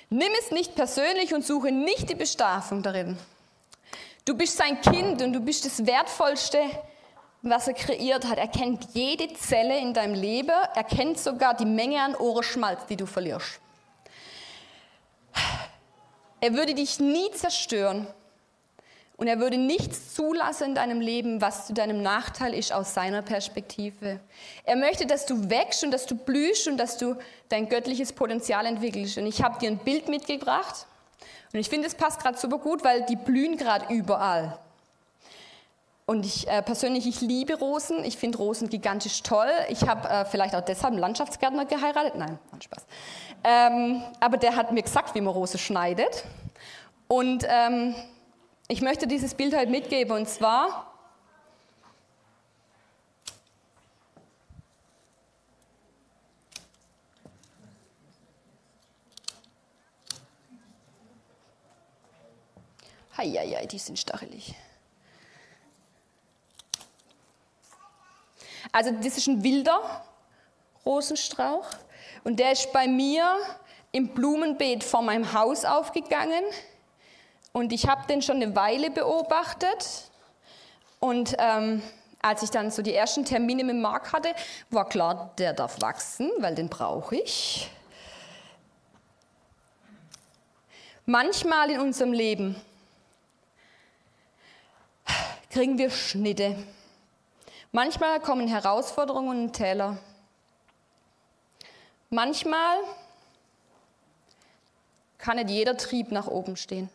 Nimm 0.09 0.31
es 0.39 0.51
nicht 0.51 0.75
persönlich 0.75 1.33
und 1.33 1.45
suche 1.45 1.71
nicht 1.71 2.09
die 2.09 2.15
Bestrafung 2.15 2.81
darin. 2.81 3.17
Du 4.23 4.37
bist 4.37 4.55
sein 4.55 4.79
Kind 4.79 5.21
und 5.21 5.33
du 5.33 5.41
bist 5.41 5.65
das 5.65 5.85
Wertvollste, 5.85 6.59
was 7.41 7.67
er 7.67 7.73
kreiert 7.73 8.25
hat. 8.25 8.37
Er 8.37 8.47
kennt 8.47 8.87
jede 8.93 9.33
Zelle 9.33 9.77
in 9.79 9.93
deinem 9.93 10.13
Leben, 10.13 10.55
er 10.75 10.83
kennt 10.83 11.17
sogar 11.17 11.55
die 11.55 11.65
Menge 11.65 12.01
an 12.01 12.15
Ohrenschmalz, 12.15 12.85
die 12.85 12.95
du 12.95 13.05
verlierst. 13.05 13.59
Er 16.39 16.53
würde 16.53 16.75
dich 16.75 16.99
nie 16.99 17.31
zerstören 17.31 18.07
und 19.17 19.27
er 19.27 19.39
würde 19.39 19.57
nichts 19.57 20.13
zulassen 20.13 20.69
in 20.69 20.75
deinem 20.75 21.01
Leben, 21.01 21.41
was 21.41 21.65
zu 21.65 21.73
deinem 21.73 22.03
Nachteil 22.03 22.53
ist 22.53 22.71
aus 22.71 22.93
seiner 22.93 23.23
Perspektive. 23.23 24.19
Er 24.63 24.75
möchte, 24.75 25.07
dass 25.07 25.25
du 25.25 25.49
wächst 25.49 25.83
und 25.83 25.89
dass 25.89 26.05
du 26.05 26.15
blühst 26.15 26.67
und 26.67 26.77
dass 26.77 26.97
du 26.97 27.15
dein 27.49 27.67
göttliches 27.67 28.13
Potenzial 28.13 28.67
entwickelst. 28.67 29.17
Und 29.17 29.25
ich 29.25 29.41
habe 29.41 29.57
dir 29.57 29.71
ein 29.71 29.79
Bild 29.79 30.07
mitgebracht 30.07 30.85
und 31.51 31.59
ich 31.59 31.69
finde, 31.69 31.87
es 31.87 31.95
passt 31.95 32.21
gerade 32.21 32.37
super 32.37 32.59
gut, 32.59 32.83
weil 32.83 33.03
die 33.07 33.15
blühen 33.15 33.57
gerade 33.57 33.91
überall. 33.91 34.59
Und 36.09 36.25
ich 36.25 36.47
äh, 36.47 36.61
persönlich, 36.61 37.05
ich 37.05 37.19
liebe 37.19 37.55
Rosen. 37.55 38.05
Ich 38.05 38.15
finde 38.15 38.37
Rosen 38.37 38.69
gigantisch 38.69 39.23
toll. 39.23 39.49
Ich 39.67 39.85
habe 39.85 40.07
äh, 40.07 40.23
vielleicht 40.23 40.55
auch 40.55 40.61
deshalb 40.61 40.93
einen 40.93 41.01
Landschaftsgärtner 41.01 41.65
geheiratet. 41.65 42.15
Nein, 42.15 42.39
war 42.49 42.61
Spaß. 42.61 42.85
Ähm, 43.43 44.01
aber 44.21 44.37
der 44.37 44.55
hat 44.55 44.71
mir 44.71 44.83
gesagt, 44.83 45.15
wie 45.15 45.21
man 45.21 45.33
Rose 45.33 45.57
schneidet. 45.57 46.23
Und 47.09 47.45
ähm, 47.49 47.93
ich 48.69 48.81
möchte 48.81 49.05
dieses 49.05 49.33
Bild 49.33 49.53
halt 49.53 49.69
mitgeben. 49.69 50.15
Und 50.15 50.29
zwar 50.29 50.93
Heieiei, 63.17 63.65
die 63.65 63.77
sind 63.77 63.99
stachelig. 63.99 64.55
Also 68.71 68.91
das 68.91 69.17
ist 69.17 69.27
ein 69.27 69.43
wilder 69.43 70.03
Rosenstrauch 70.85 71.67
und 72.23 72.39
der 72.39 72.51
ist 72.51 72.71
bei 72.73 72.87
mir 72.87 73.37
im 73.91 74.09
Blumenbeet 74.09 74.83
vor 74.83 75.01
meinem 75.01 75.33
Haus 75.33 75.65
aufgegangen 75.65 76.43
und 77.53 77.73
ich 77.73 77.87
habe 77.87 78.05
den 78.07 78.21
schon 78.21 78.37
eine 78.37 78.55
Weile 78.55 78.91
beobachtet 78.91 80.11
und 80.99 81.35
ähm, 81.39 81.81
als 82.21 82.43
ich 82.43 82.49
dann 82.49 82.71
so 82.71 82.81
die 82.81 82.93
ersten 82.93 83.25
Termine 83.25 83.63
mit 83.63 83.77
Marc 83.77 84.11
hatte, 84.11 84.33
war 84.69 84.89
klar, 84.89 85.33
der 85.37 85.53
darf 85.53 85.81
wachsen, 85.81 86.31
weil 86.39 86.55
den 86.55 86.69
brauche 86.69 87.15
ich. 87.15 87.69
Manchmal 91.05 91.69
in 91.69 91.79
unserem 91.79 92.11
Leben 92.11 92.55
kriegen 95.49 95.77
wir 95.77 95.89
Schnitte. 95.89 96.55
Manchmal 97.77 98.19
kommen 98.19 98.47
Herausforderungen 98.47 99.39
und 99.39 99.53
Täler. 99.53 99.99
Manchmal 102.09 102.79
kann 105.19 105.37
nicht 105.37 105.51
jeder 105.51 105.77
Trieb 105.77 106.11
nach 106.11 106.25
oben 106.25 106.57
stehen. 106.57 106.89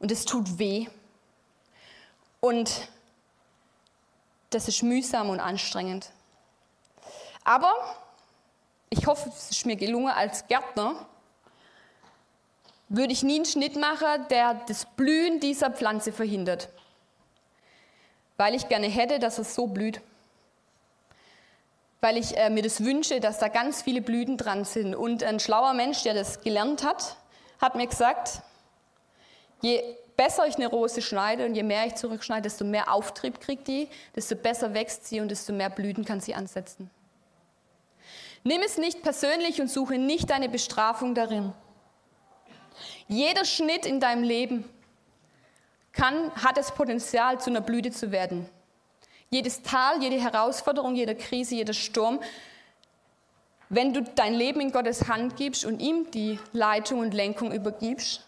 Und 0.00 0.10
es 0.10 0.24
tut 0.24 0.58
weh. 0.58 0.88
Und 2.40 2.88
das 4.50 4.66
ist 4.66 4.82
mühsam 4.82 5.30
und 5.30 5.38
anstrengend. 5.38 6.10
Aber 7.44 7.72
ich 8.90 9.06
hoffe, 9.06 9.28
es 9.28 9.52
ist 9.52 9.66
mir 9.66 9.76
gelungen 9.76 10.12
als 10.12 10.48
Gärtner, 10.48 11.06
würde 12.88 13.12
ich 13.12 13.22
nie 13.22 13.36
einen 13.36 13.44
Schnitt 13.44 13.76
machen, 13.76 14.26
der 14.30 14.54
das 14.66 14.84
Blühen 14.96 15.38
dieser 15.38 15.70
Pflanze 15.70 16.10
verhindert 16.10 16.70
weil 18.36 18.54
ich 18.54 18.68
gerne 18.68 18.86
hätte, 18.86 19.18
dass 19.18 19.38
es 19.38 19.54
so 19.54 19.66
blüht. 19.66 20.00
Weil 22.00 22.16
ich 22.16 22.36
äh, 22.36 22.50
mir 22.50 22.62
das 22.62 22.84
wünsche, 22.84 23.20
dass 23.20 23.38
da 23.38 23.48
ganz 23.48 23.82
viele 23.82 24.02
Blüten 24.02 24.36
dran 24.36 24.64
sind. 24.64 24.94
Und 24.94 25.22
ein 25.22 25.40
schlauer 25.40 25.72
Mensch, 25.72 26.02
der 26.02 26.14
das 26.14 26.42
gelernt 26.42 26.84
hat, 26.84 27.16
hat 27.60 27.76
mir 27.76 27.86
gesagt, 27.86 28.42
je 29.62 29.82
besser 30.16 30.46
ich 30.46 30.56
eine 30.56 30.66
Rose 30.66 31.02
schneide 31.02 31.46
und 31.46 31.54
je 31.54 31.62
mehr 31.62 31.86
ich 31.86 31.94
zurückschneide, 31.94 32.42
desto 32.42 32.64
mehr 32.64 32.92
Auftrieb 32.92 33.40
kriegt 33.40 33.66
die, 33.68 33.88
desto 34.14 34.36
besser 34.36 34.74
wächst 34.74 35.06
sie 35.06 35.20
und 35.20 35.30
desto 35.30 35.52
mehr 35.52 35.70
Blüten 35.70 36.04
kann 36.04 36.20
sie 36.20 36.34
ansetzen. 36.34 36.90
Nimm 38.44 38.60
es 38.62 38.76
nicht 38.76 39.02
persönlich 39.02 39.60
und 39.60 39.70
suche 39.70 39.96
nicht 39.96 40.28
deine 40.28 40.50
Bestrafung 40.50 41.14
darin. 41.14 41.52
Jeder 43.08 43.44
Schnitt 43.44 43.86
in 43.86 44.00
deinem 44.00 44.22
Leben 44.22 44.68
kann, 45.94 46.32
hat 46.34 46.56
das 46.56 46.74
Potenzial, 46.74 47.40
zu 47.40 47.50
einer 47.50 47.60
Blüte 47.60 47.90
zu 47.90 48.12
werden. 48.12 48.48
Jedes 49.30 49.62
Tal, 49.62 50.02
jede 50.02 50.20
Herausforderung, 50.20 50.94
jede 50.94 51.14
Krise, 51.14 51.54
jeder 51.54 51.72
Sturm, 51.72 52.20
wenn 53.68 53.94
du 53.94 54.02
dein 54.02 54.34
Leben 54.34 54.60
in 54.60 54.72
Gottes 54.72 55.08
Hand 55.08 55.36
gibst 55.36 55.64
und 55.64 55.80
ihm 55.80 56.10
die 56.10 56.38
Leitung 56.52 57.00
und 57.00 57.14
Lenkung 57.14 57.52
übergibst, 57.52 58.24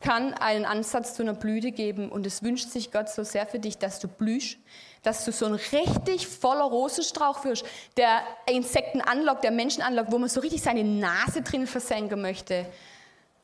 kann 0.00 0.34
einen 0.34 0.64
Ansatz 0.64 1.14
zu 1.14 1.22
einer 1.22 1.34
Blüte 1.34 1.72
geben. 1.72 2.08
Und 2.10 2.26
es 2.26 2.42
wünscht 2.42 2.68
sich 2.68 2.92
Gott 2.92 3.08
so 3.08 3.24
sehr 3.24 3.46
für 3.46 3.58
dich, 3.58 3.78
dass 3.78 3.98
du 3.98 4.08
blühst, 4.08 4.58
dass 5.02 5.24
du 5.24 5.32
so 5.32 5.46
ein 5.46 5.54
richtig 5.54 6.26
voller 6.26 6.64
Rosenstrauch 6.64 7.44
wirst, 7.44 7.64
der 7.96 8.20
Insekten 8.46 9.00
anlockt, 9.00 9.44
der 9.44 9.50
Menschen 9.50 9.82
anlockt, 9.82 10.12
wo 10.12 10.18
man 10.18 10.28
so 10.28 10.40
richtig 10.40 10.62
seine 10.62 10.84
Nase 10.84 11.42
drin 11.42 11.66
versenken 11.66 12.20
möchte. 12.20 12.66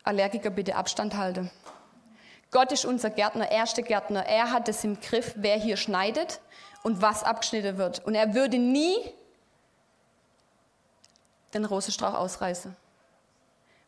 Allergiker 0.02 0.50
bitte 0.50 0.76
Abstand 0.76 1.16
halten. 1.16 1.50
Gott 2.54 2.70
ist 2.70 2.84
unser 2.84 3.10
Gärtner, 3.10 3.50
erster 3.50 3.82
Gärtner. 3.82 4.26
Er 4.26 4.52
hat 4.52 4.68
es 4.68 4.84
im 4.84 5.00
Griff, 5.00 5.32
wer 5.34 5.58
hier 5.58 5.76
schneidet 5.76 6.40
und 6.84 7.02
was 7.02 7.24
abgeschnitten 7.24 7.78
wird. 7.78 8.06
Und 8.06 8.14
er 8.14 8.32
würde 8.32 8.58
nie 8.58 8.96
den 11.52 11.64
Rosenstrauch 11.64 12.14
ausreißen, 12.14 12.76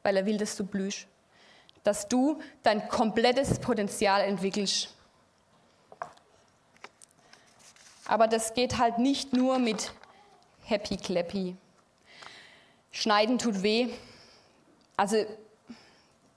weil 0.03 0.17
er 0.17 0.27
will, 0.27 0.37
dass 0.37 0.57
du 0.57 0.67
blühst, 0.67 1.07
dass 1.85 2.09
du 2.09 2.43
dein 2.65 2.89
komplettes 2.89 3.61
Potenzial 3.61 4.23
entwickelst. 4.23 4.93
Aber 8.05 8.27
das 8.27 8.53
geht 8.53 8.79
halt 8.79 8.99
nicht 8.99 9.33
nur 9.33 9.61
mit 9.61 9.93
Happy 10.65 10.97
Clappy. 10.97 11.57
Schneiden 12.91 13.39
tut 13.39 13.63
weh. 13.63 13.91
Also 14.97 15.25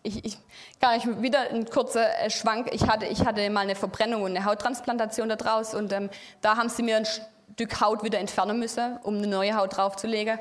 ich, 0.03 0.23
ich 0.25 0.37
kann 0.79 0.97
euch 0.97 1.21
wieder 1.21 1.49
ein 1.49 1.69
kurzer 1.69 2.19
äh, 2.19 2.29
Schwank. 2.29 2.69
Ich 2.73 2.87
hatte, 2.87 3.05
ich 3.05 3.25
hatte 3.25 3.49
mal 3.49 3.61
eine 3.61 3.75
Verbrennung 3.75 4.23
und 4.23 4.35
eine 4.35 4.45
Hauttransplantation 4.45 5.29
da 5.29 5.35
draus 5.35 5.73
und 5.73 5.91
ähm, 5.91 6.09
da 6.41 6.55
haben 6.55 6.69
sie 6.69 6.83
mir 6.83 6.97
ein 6.97 7.05
Stück 7.05 7.81
Haut 7.81 8.03
wieder 8.03 8.19
entfernen 8.19 8.59
müssen, 8.59 8.97
um 9.03 9.17
eine 9.17 9.27
neue 9.27 9.55
Haut 9.55 9.75
draufzulegen. 9.75 10.39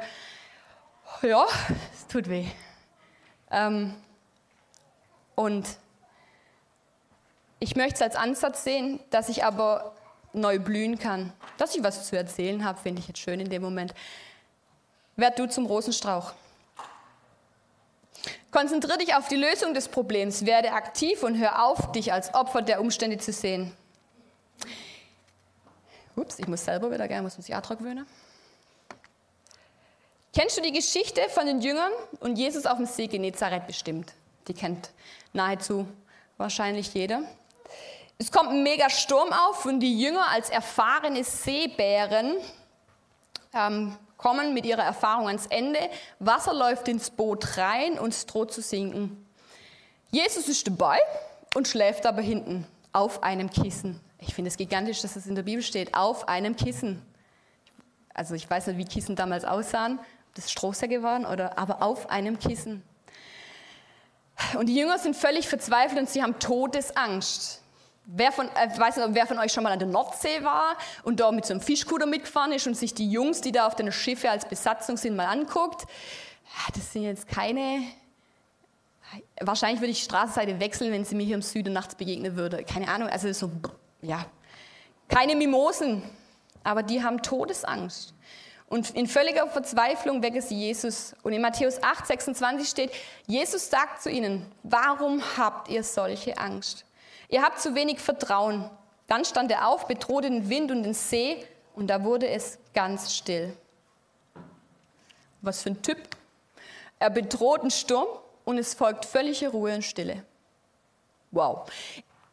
Ja, 1.22 1.46
es 1.92 2.06
tut 2.06 2.28
weh. 2.28 2.46
Ähm, 3.50 3.94
und 5.34 5.66
ich 7.60 7.74
möchte 7.74 7.94
es 7.94 8.02
als 8.02 8.16
Ansatz 8.16 8.64
sehen, 8.64 9.00
dass 9.10 9.28
ich 9.28 9.44
aber 9.44 9.94
neu 10.32 10.58
blühen 10.58 10.98
kann. 10.98 11.32
Dass 11.56 11.74
ich 11.74 11.82
was 11.82 12.06
zu 12.06 12.16
erzählen 12.16 12.64
habe, 12.64 12.78
finde 12.78 13.00
ich 13.00 13.08
jetzt 13.08 13.18
schön 13.18 13.40
in 13.40 13.48
dem 13.48 13.62
Moment. 13.62 13.94
Werd 15.16 15.38
du 15.38 15.48
zum 15.48 15.66
Rosenstrauch. 15.66 16.32
Konzentriere 18.50 18.98
dich 18.98 19.14
auf 19.14 19.28
die 19.28 19.36
Lösung 19.36 19.74
des 19.74 19.88
Problems, 19.88 20.46
werde 20.46 20.72
aktiv 20.72 21.22
und 21.22 21.36
hör 21.36 21.64
auf, 21.64 21.92
dich 21.92 22.12
als 22.12 22.32
Opfer 22.34 22.62
der 22.62 22.80
Umstände 22.80 23.18
zu 23.18 23.32
sehen. 23.32 23.72
Ups, 26.16 26.38
ich 26.38 26.48
muss 26.48 26.64
selber 26.64 26.90
wieder, 26.90 27.06
gerne 27.06 27.22
muss 27.22 27.36
mich 27.36 27.54
auch 27.54 27.60
dran 27.60 27.78
gewöhnen. 27.78 28.06
Kennst 30.34 30.56
du 30.56 30.62
die 30.62 30.72
Geschichte 30.72 31.20
von 31.30 31.46
den 31.46 31.60
Jüngern 31.60 31.92
und 32.20 32.36
Jesus 32.36 32.64
auf 32.64 32.76
dem 32.76 32.86
See 32.86 33.06
Genezareth 33.06 33.66
bestimmt? 33.66 34.12
Die 34.46 34.54
kennt 34.54 34.90
nahezu 35.32 35.86
wahrscheinlich 36.36 36.94
jeder. 36.94 37.22
Es 38.18 38.32
kommt 38.32 38.50
ein 38.50 38.62
mega 38.62 38.88
Sturm 38.88 39.32
auf 39.32 39.64
und 39.66 39.80
die 39.80 40.00
Jünger 40.00 40.28
als 40.28 40.50
erfahrene 40.50 41.22
Seebären 41.22 42.36
ähm, 43.54 43.96
kommen 44.18 44.52
mit 44.52 44.66
ihrer 44.66 44.82
Erfahrung 44.82 45.28
ans 45.28 45.46
Ende. 45.46 45.78
Wasser 46.18 46.52
läuft 46.52 46.88
ins 46.88 47.08
Boot 47.08 47.56
rein 47.56 47.98
und 47.98 48.12
es 48.12 48.26
droht 48.26 48.52
zu 48.52 48.60
sinken. 48.60 49.24
Jesus 50.10 50.48
ist 50.48 50.66
dabei 50.66 50.98
und 51.54 51.66
schläft 51.66 52.04
aber 52.04 52.20
hinten 52.20 52.66
auf 52.92 53.22
einem 53.22 53.48
Kissen. 53.48 54.00
Ich 54.18 54.34
finde 54.34 54.50
es 54.50 54.56
gigantisch, 54.56 55.00
dass 55.00 55.16
es 55.16 55.26
in 55.26 55.34
der 55.34 55.44
Bibel 55.44 55.62
steht, 55.62 55.94
auf 55.94 56.28
einem 56.28 56.56
Kissen. 56.56 57.00
Also 58.12 58.34
ich 58.34 58.50
weiß 58.50 58.66
nicht, 58.66 58.78
wie 58.78 58.84
Kissen 58.84 59.14
damals 59.14 59.44
aussahen, 59.44 59.98
ob 60.00 60.34
das 60.34 60.50
Strohsäcke 60.50 61.02
waren 61.02 61.24
oder, 61.24 61.56
aber 61.56 61.82
auf 61.82 62.10
einem 62.10 62.38
Kissen. 62.38 62.82
Und 64.58 64.66
die 64.66 64.74
Jünger 64.74 64.98
sind 64.98 65.14
völlig 65.16 65.48
verzweifelt 65.48 66.00
und 66.00 66.08
sie 66.08 66.22
haben 66.22 66.38
Todesangst. 66.38 67.62
Wer 68.10 68.32
von, 68.32 68.48
äh, 68.48 68.70
weiß 68.74 68.96
nicht, 68.96 69.08
wer 69.10 69.26
von 69.26 69.38
euch 69.38 69.52
schon 69.52 69.62
mal 69.62 69.72
an 69.72 69.78
der 69.78 69.88
Nordsee 69.88 70.42
war 70.42 70.78
und 71.02 71.20
da 71.20 71.30
mit 71.30 71.44
so 71.44 71.52
einem 71.52 71.60
Fischkuder 71.60 72.06
mitgefahren 72.06 72.52
ist 72.52 72.66
und 72.66 72.74
sich 72.74 72.94
die 72.94 73.10
Jungs, 73.10 73.42
die 73.42 73.52
da 73.52 73.66
auf 73.66 73.76
den 73.76 73.92
Schiffe 73.92 74.30
als 74.30 74.48
Besatzung 74.48 74.96
sind, 74.96 75.14
mal 75.14 75.26
anguckt? 75.26 75.86
Das 76.74 76.90
sind 76.90 77.02
jetzt 77.02 77.28
keine. 77.28 77.82
Wahrscheinlich 79.40 79.82
würde 79.82 79.90
ich 79.90 79.98
die 79.98 80.04
Straßenseite 80.06 80.58
wechseln, 80.58 80.90
wenn 80.90 81.04
sie 81.04 81.16
mir 81.16 81.24
hier 81.24 81.34
im 81.34 81.42
Süden 81.42 81.74
nachts 81.74 81.96
begegnen 81.96 82.34
würde. 82.34 82.64
Keine 82.64 82.88
Ahnung, 82.88 83.10
also 83.10 83.30
so, 83.30 83.50
ja. 84.00 84.24
Keine 85.08 85.36
Mimosen, 85.36 86.02
aber 86.64 86.82
die 86.82 87.02
haben 87.02 87.22
Todesangst. 87.22 88.14
Und 88.70 88.90
in 88.90 89.06
völliger 89.06 89.46
Verzweiflung 89.48 90.22
wecken 90.22 90.40
sie 90.40 90.54
Jesus. 90.54 91.14
Und 91.22 91.34
in 91.34 91.42
Matthäus 91.42 91.82
8, 91.82 92.06
26 92.06 92.68
steht, 92.68 92.90
Jesus 93.26 93.68
sagt 93.68 94.02
zu 94.02 94.10
ihnen, 94.10 94.50
warum 94.62 95.22
habt 95.36 95.68
ihr 95.68 95.84
solche 95.84 96.38
Angst? 96.38 96.86
Ihr 97.28 97.42
habt 97.42 97.60
zu 97.60 97.74
wenig 97.74 98.00
Vertrauen. 98.00 98.70
Dann 99.06 99.24
stand 99.24 99.50
er 99.50 99.68
auf, 99.68 99.86
bedrohte 99.86 100.30
den 100.30 100.48
Wind 100.48 100.70
und 100.70 100.82
den 100.82 100.94
See 100.94 101.44
und 101.74 101.88
da 101.88 102.02
wurde 102.04 102.28
es 102.28 102.58
ganz 102.74 103.14
still. 103.14 103.56
Was 105.40 105.62
für 105.62 105.70
ein 105.70 105.82
Typ. 105.82 105.98
Er 106.98 107.10
bedroht 107.10 107.60
einen 107.60 107.70
Sturm 107.70 108.08
und 108.44 108.58
es 108.58 108.74
folgt 108.74 109.04
völlige 109.04 109.48
Ruhe 109.48 109.74
und 109.74 109.82
Stille. 109.82 110.24
Wow. 111.30 111.70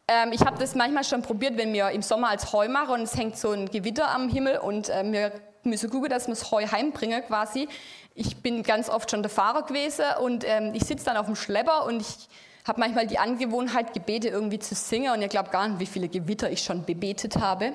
Ähm, 0.08 0.32
ich 0.32 0.40
habe 0.40 0.58
das 0.58 0.74
manchmal 0.74 1.04
schon 1.04 1.22
probiert, 1.22 1.56
wenn 1.56 1.72
wir 1.72 1.90
im 1.90 2.02
Sommer 2.02 2.28
als 2.28 2.52
Heu 2.52 2.68
machen 2.68 2.94
und 2.94 3.02
es 3.02 3.16
hängt 3.16 3.36
so 3.36 3.50
ein 3.50 3.70
Gewitter 3.70 4.08
am 4.08 4.28
Himmel 4.28 4.58
und 4.58 4.88
äh, 4.88 5.04
wir 5.04 5.32
müssen 5.62 5.90
gucken, 5.90 6.08
dass 6.08 6.26
wir 6.26 6.34
das 6.34 6.50
Heu 6.50 6.66
heimbringen 6.66 7.22
quasi. 7.26 7.68
Ich 8.14 8.36
bin 8.42 8.62
ganz 8.62 8.88
oft 8.88 9.10
schon 9.10 9.22
der 9.22 9.30
Fahrer 9.30 9.62
gewesen 9.62 10.04
und 10.22 10.44
ähm, 10.46 10.72
ich 10.74 10.84
sitze 10.84 11.04
dann 11.04 11.16
auf 11.16 11.26
dem 11.26 11.36
Schlepper 11.36 11.84
und 11.84 12.00
ich 12.00 12.28
habe 12.66 12.80
manchmal 12.80 13.06
die 13.06 13.18
Angewohnheit, 13.18 13.94
Gebete 13.94 14.28
irgendwie 14.28 14.58
zu 14.58 14.74
singen 14.74 15.12
und 15.12 15.22
ihr 15.22 15.28
glaubt 15.28 15.52
gar 15.52 15.68
nicht, 15.68 15.80
wie 15.80 15.86
viele 15.86 16.08
Gewitter 16.08 16.50
ich 16.50 16.62
schon 16.62 16.84
bebetet 16.84 17.36
habe. 17.36 17.72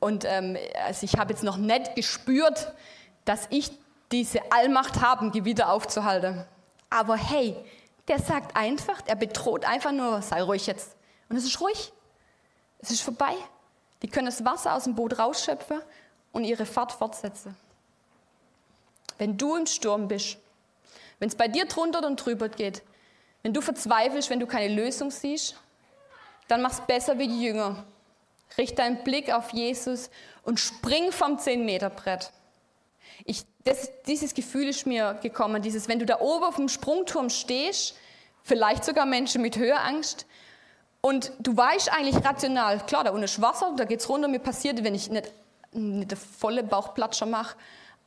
Und 0.00 0.24
ähm, 0.24 0.56
also 0.84 1.04
ich 1.04 1.18
habe 1.18 1.32
jetzt 1.32 1.44
noch 1.44 1.58
nicht 1.58 1.94
gespürt, 1.94 2.72
dass 3.24 3.46
ich 3.50 3.70
diese 4.10 4.40
Allmacht 4.50 5.00
habe, 5.00 5.30
Gewitter 5.30 5.70
aufzuhalten. 5.70 6.44
Aber 6.90 7.16
hey, 7.16 7.56
der 8.08 8.18
sagt 8.18 8.56
einfach, 8.56 9.00
er 9.06 9.16
bedroht 9.16 9.64
einfach 9.64 9.92
nur, 9.92 10.22
sei 10.22 10.42
ruhig 10.42 10.66
jetzt. 10.66 10.96
Und 11.28 11.36
es 11.36 11.44
ist 11.44 11.60
ruhig. 11.60 11.92
Es 12.80 12.90
ist 12.90 13.02
vorbei. 13.02 13.34
Die 14.02 14.08
können 14.08 14.26
das 14.26 14.44
Wasser 14.44 14.74
aus 14.74 14.84
dem 14.84 14.94
Boot 14.94 15.18
rausschöpfen 15.18 15.80
und 16.32 16.44
ihre 16.44 16.66
Fahrt 16.66 16.92
fortsetzen. 16.92 17.56
Wenn 19.18 19.36
du 19.38 19.54
im 19.54 19.66
Sturm 19.66 20.08
bist, 20.08 20.38
wenn 21.20 21.28
es 21.28 21.36
bei 21.36 21.46
dir 21.46 21.66
drunter 21.66 22.04
und 22.04 22.16
drüber 22.16 22.48
geht, 22.48 22.82
wenn 23.42 23.52
du 23.52 23.60
verzweifelst, 23.60 24.30
wenn 24.30 24.40
du 24.40 24.46
keine 24.46 24.74
Lösung 24.74 25.10
siehst, 25.10 25.56
dann 26.48 26.62
mach's 26.62 26.80
besser 26.80 27.18
wie 27.18 27.28
die 27.28 27.42
Jünger. 27.42 27.84
Richte 28.58 28.76
deinen 28.76 29.02
Blick 29.04 29.32
auf 29.32 29.52
Jesus 29.52 30.10
und 30.42 30.60
spring 30.60 31.12
vom 31.12 31.36
10-Meter-Brett. 31.36 32.30
dieses 34.06 34.34
Gefühl 34.34 34.68
ist 34.68 34.86
mir 34.86 35.14
gekommen, 35.22 35.62
dieses, 35.62 35.88
wenn 35.88 35.98
du 35.98 36.06
da 36.06 36.20
oben 36.20 36.44
auf 36.44 36.56
dem 36.56 36.68
Sprungturm 36.68 37.30
stehst, 37.30 37.96
vielleicht 38.42 38.84
sogar 38.84 39.06
Menschen 39.06 39.40
mit 39.42 39.56
Höheangst, 39.56 40.26
und 41.04 41.32
du 41.40 41.56
weißt 41.56 41.92
eigentlich 41.92 42.24
rational, 42.24 42.78
klar, 42.86 43.02
da 43.02 43.10
unten 43.10 43.24
ist 43.24 43.42
Wasser, 43.42 43.74
da 43.76 43.84
geht's 43.84 44.08
runter, 44.08 44.28
mir 44.28 44.38
passiert, 44.38 44.84
wenn 44.84 44.94
ich 44.94 45.10
nicht, 45.10 45.32
nicht 45.72 46.12
eine 46.12 46.16
volle 46.16 46.62
Bauchplatscher 46.62 47.26
mache, 47.26 47.56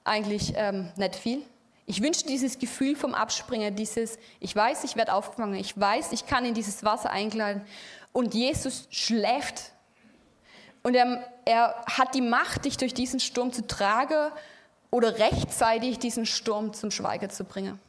eigentlich 0.05 0.53
ähm, 0.55 0.91
nicht 0.95 1.15
viel. 1.15 1.43
Ich 1.87 2.01
wünsche 2.01 2.25
dieses 2.25 2.57
Gefühl 2.57 2.95
vom 2.95 3.13
Abspringen, 3.13 3.75
dieses, 3.75 4.17
ich 4.39 4.55
weiß, 4.55 4.83
ich 4.85 4.95
werde 4.95 5.13
aufgefangen, 5.13 5.55
ich 5.55 5.79
weiß, 5.79 6.11
ich 6.13 6.25
kann 6.25 6.43
in 6.45 6.53
dieses 6.53 6.83
Wasser 6.83 7.11
einkleiden. 7.11 7.63
Und 8.11 8.33
Jesus 8.33 8.87
schläft. 8.89 9.71
Und 10.81 10.95
er, 10.95 11.27
er 11.45 11.75
hat 11.85 12.15
die 12.15 12.21
Macht, 12.21 12.65
dich 12.65 12.77
durch 12.77 12.93
diesen 12.93 13.19
Sturm 13.19 13.51
zu 13.51 13.67
tragen 13.67 14.31
oder 14.89 15.19
rechtzeitig 15.19 15.99
diesen 15.99 16.25
Sturm 16.25 16.73
zum 16.73 16.89
Schweigen 16.89 17.29
zu 17.29 17.43
bringen. 17.43 17.79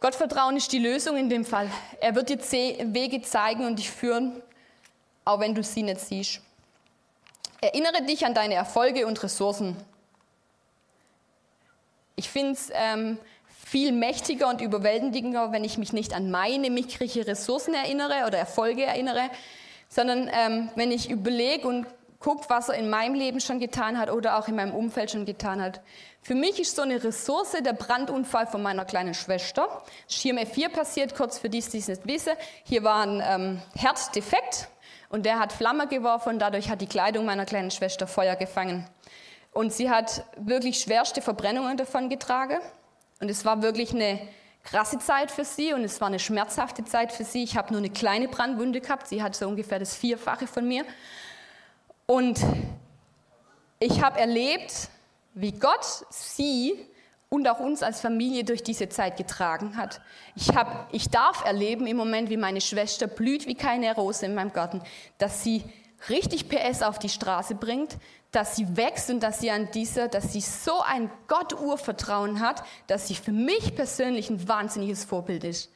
Gottvertrauen 0.00 0.56
ist 0.56 0.70
die 0.70 0.78
Lösung 0.78 1.16
in 1.16 1.30
dem 1.30 1.44
Fall. 1.44 1.70
Er 2.00 2.14
wird 2.14 2.28
dir 2.28 2.38
Wege 2.38 3.22
zeigen 3.22 3.66
und 3.66 3.78
dich 3.78 3.90
führen, 3.90 4.42
auch 5.24 5.40
wenn 5.40 5.54
du 5.54 5.62
sie 5.62 5.82
nicht 5.82 6.00
siehst. 6.00 6.40
Erinnere 7.60 8.02
dich 8.02 8.26
an 8.26 8.34
deine 8.34 8.54
Erfolge 8.54 9.06
und 9.06 9.22
Ressourcen. 9.22 9.76
Ich 12.24 12.30
finde 12.30 12.52
es 12.52 12.70
ähm, 12.72 13.18
viel 13.66 13.92
mächtiger 13.92 14.48
und 14.48 14.62
überwältigender, 14.62 15.52
wenn 15.52 15.62
ich 15.62 15.76
mich 15.76 15.92
nicht 15.92 16.14
an 16.14 16.30
meine 16.30 16.70
mickrige 16.70 17.26
Ressourcen 17.26 17.74
erinnere 17.74 18.26
oder 18.26 18.38
Erfolge 18.38 18.82
erinnere, 18.82 19.28
sondern 19.90 20.30
ähm, 20.32 20.70
wenn 20.74 20.90
ich 20.90 21.10
überlege 21.10 21.68
und 21.68 21.86
gucke, 22.20 22.48
was 22.48 22.70
er 22.70 22.76
in 22.76 22.88
meinem 22.88 23.14
Leben 23.14 23.40
schon 23.40 23.60
getan 23.60 23.98
hat 23.98 24.10
oder 24.10 24.38
auch 24.38 24.48
in 24.48 24.54
meinem 24.54 24.74
Umfeld 24.74 25.10
schon 25.10 25.26
getan 25.26 25.60
hat. 25.60 25.82
Für 26.22 26.34
mich 26.34 26.58
ist 26.58 26.74
so 26.74 26.80
eine 26.80 27.04
Ressource 27.04 27.52
der 27.62 27.74
Brandunfall 27.74 28.46
von 28.46 28.62
meiner 28.62 28.86
kleinen 28.86 29.12
Schwester. 29.12 29.82
Schirm 30.08 30.38
F4 30.38 30.70
passiert, 30.70 31.14
kurz 31.14 31.38
für 31.38 31.50
die, 31.50 31.60
die 31.60 31.76
es 31.76 31.88
nicht 31.88 32.06
wissen. 32.06 32.32
Hier 32.62 32.84
war 32.84 33.04
ein 33.04 33.22
ähm, 33.22 33.62
Herzdefekt 33.74 34.68
und 35.10 35.26
der 35.26 35.38
hat 35.38 35.52
Flamme 35.52 35.88
geworfen 35.88 36.30
und 36.30 36.38
dadurch 36.38 36.70
hat 36.70 36.80
die 36.80 36.86
Kleidung 36.86 37.26
meiner 37.26 37.44
kleinen 37.44 37.70
Schwester 37.70 38.06
Feuer 38.06 38.34
gefangen. 38.34 38.88
Und 39.54 39.72
sie 39.72 39.88
hat 39.88 40.24
wirklich 40.36 40.80
schwerste 40.80 41.22
Verbrennungen 41.22 41.76
davon 41.76 42.08
getragen. 42.08 42.58
Und 43.20 43.30
es 43.30 43.44
war 43.44 43.62
wirklich 43.62 43.94
eine 43.94 44.20
krasse 44.64 44.98
Zeit 44.98 45.30
für 45.30 45.44
sie 45.44 45.72
und 45.72 45.84
es 45.84 46.00
war 46.00 46.08
eine 46.08 46.18
schmerzhafte 46.18 46.84
Zeit 46.84 47.12
für 47.12 47.24
sie. 47.24 47.44
Ich 47.44 47.56
habe 47.56 47.72
nur 47.72 47.78
eine 47.78 47.90
kleine 47.90 48.28
Brandwunde 48.28 48.80
gehabt. 48.80 49.06
Sie 49.06 49.22
hat 49.22 49.36
so 49.36 49.46
ungefähr 49.46 49.78
das 49.78 49.94
Vierfache 49.94 50.46
von 50.46 50.66
mir. 50.66 50.84
Und 52.06 52.40
ich 53.78 54.02
habe 54.02 54.18
erlebt, 54.18 54.88
wie 55.34 55.52
Gott 55.52 55.84
sie 56.10 56.74
und 57.28 57.48
auch 57.48 57.60
uns 57.60 57.82
als 57.82 58.00
Familie 58.00 58.44
durch 58.44 58.62
diese 58.62 58.88
Zeit 58.88 59.16
getragen 59.16 59.76
hat. 59.76 60.00
Ich, 60.34 60.54
hab, 60.56 60.88
ich 60.92 61.10
darf 61.10 61.44
erleben 61.44 61.86
im 61.86 61.96
Moment, 61.96 62.30
wie 62.30 62.36
meine 62.36 62.60
Schwester 62.60 63.06
blüht 63.06 63.46
wie 63.46 63.54
keine 63.54 63.94
Rose 63.94 64.26
in 64.26 64.34
meinem 64.34 64.52
Garten, 64.52 64.82
dass 65.18 65.42
sie 65.42 65.64
richtig 66.08 66.48
PS 66.48 66.82
auf 66.82 66.98
die 66.98 67.08
Straße 67.08 67.54
bringt, 67.54 67.96
dass 68.34 68.56
sie 68.56 68.76
wächst 68.76 69.10
und 69.10 69.20
dass 69.20 69.40
sie 69.40 69.50
an 69.50 69.70
dieser, 69.70 70.08
dass 70.08 70.32
sie 70.32 70.40
so 70.40 70.80
ein 70.80 71.10
Gott-Urvertrauen 71.28 72.40
hat, 72.40 72.64
dass 72.86 73.08
sie 73.08 73.14
für 73.14 73.32
mich 73.32 73.76
persönlich 73.76 74.28
ein 74.28 74.48
wahnsinniges 74.48 75.04
Vorbild 75.04 75.44
ist. 75.44 75.70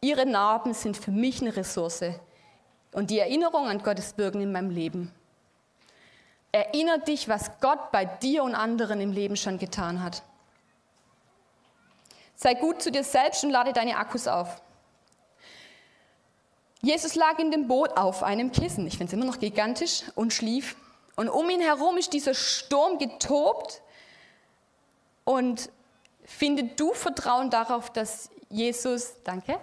Ihre 0.00 0.26
Narben 0.26 0.74
sind 0.74 0.96
für 0.96 1.10
mich 1.10 1.40
eine 1.40 1.54
Ressource 1.56 2.04
und 2.92 3.10
die 3.10 3.18
Erinnerung 3.18 3.68
an 3.68 3.82
Gottes 3.82 4.18
Wirken 4.18 4.40
in 4.40 4.50
meinem 4.50 4.70
Leben. 4.70 5.12
Erinner 6.52 6.98
dich, 6.98 7.28
was 7.28 7.60
Gott 7.60 7.92
bei 7.92 8.04
dir 8.04 8.42
und 8.42 8.54
anderen 8.54 9.00
im 9.00 9.12
Leben 9.12 9.36
schon 9.36 9.58
getan 9.58 10.02
hat. 10.02 10.22
Sei 12.34 12.54
gut 12.54 12.82
zu 12.82 12.90
dir 12.90 13.04
selbst 13.04 13.44
und 13.44 13.50
lade 13.50 13.72
deine 13.72 13.96
Akkus 13.98 14.26
auf. 14.26 14.60
Jesus 16.82 17.14
lag 17.14 17.38
in 17.38 17.50
dem 17.50 17.68
Boot 17.68 17.96
auf 17.96 18.22
einem 18.22 18.50
Kissen, 18.50 18.86
ich 18.86 18.96
finde 18.96 19.10
es 19.10 19.12
immer 19.12 19.26
noch 19.26 19.38
gigantisch, 19.38 20.04
und 20.14 20.32
schlief. 20.32 20.74
Und 21.16 21.28
um 21.28 21.48
ihn 21.50 21.60
herum 21.60 21.96
ist 21.98 22.12
dieser 22.12 22.34
Sturm 22.34 22.98
getobt. 22.98 23.82
Und 25.24 25.70
finde 26.24 26.64
du 26.64 26.92
Vertrauen 26.94 27.50
darauf, 27.50 27.90
dass 27.90 28.30
Jesus, 28.48 29.14
danke, 29.24 29.58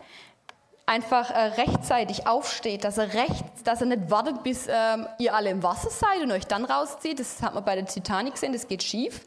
einfach 0.86 1.30
äh, 1.30 1.40
rechtzeitig 1.40 2.28
aufsteht, 2.28 2.84
dass 2.84 2.98
er, 2.98 3.14
recht, 3.14 3.44
dass 3.66 3.82
er 3.82 3.88
nicht 3.88 4.10
wartet, 4.10 4.44
bis 4.44 4.68
ähm, 4.70 5.08
ihr 5.20 5.34
alle 5.34 5.50
im 5.50 5.62
Wasser 5.62 5.90
seid 5.90 6.22
und 6.22 6.32
euch 6.32 6.46
dann 6.46 6.64
rauszieht. 6.64 7.20
Das 7.20 7.42
hat 7.42 7.54
man 7.54 7.66
bei 7.66 7.76
der 7.76 7.86
Titanic 7.86 8.34
gesehen, 8.34 8.54
das 8.54 8.68
geht 8.68 8.84
schief. 8.84 9.22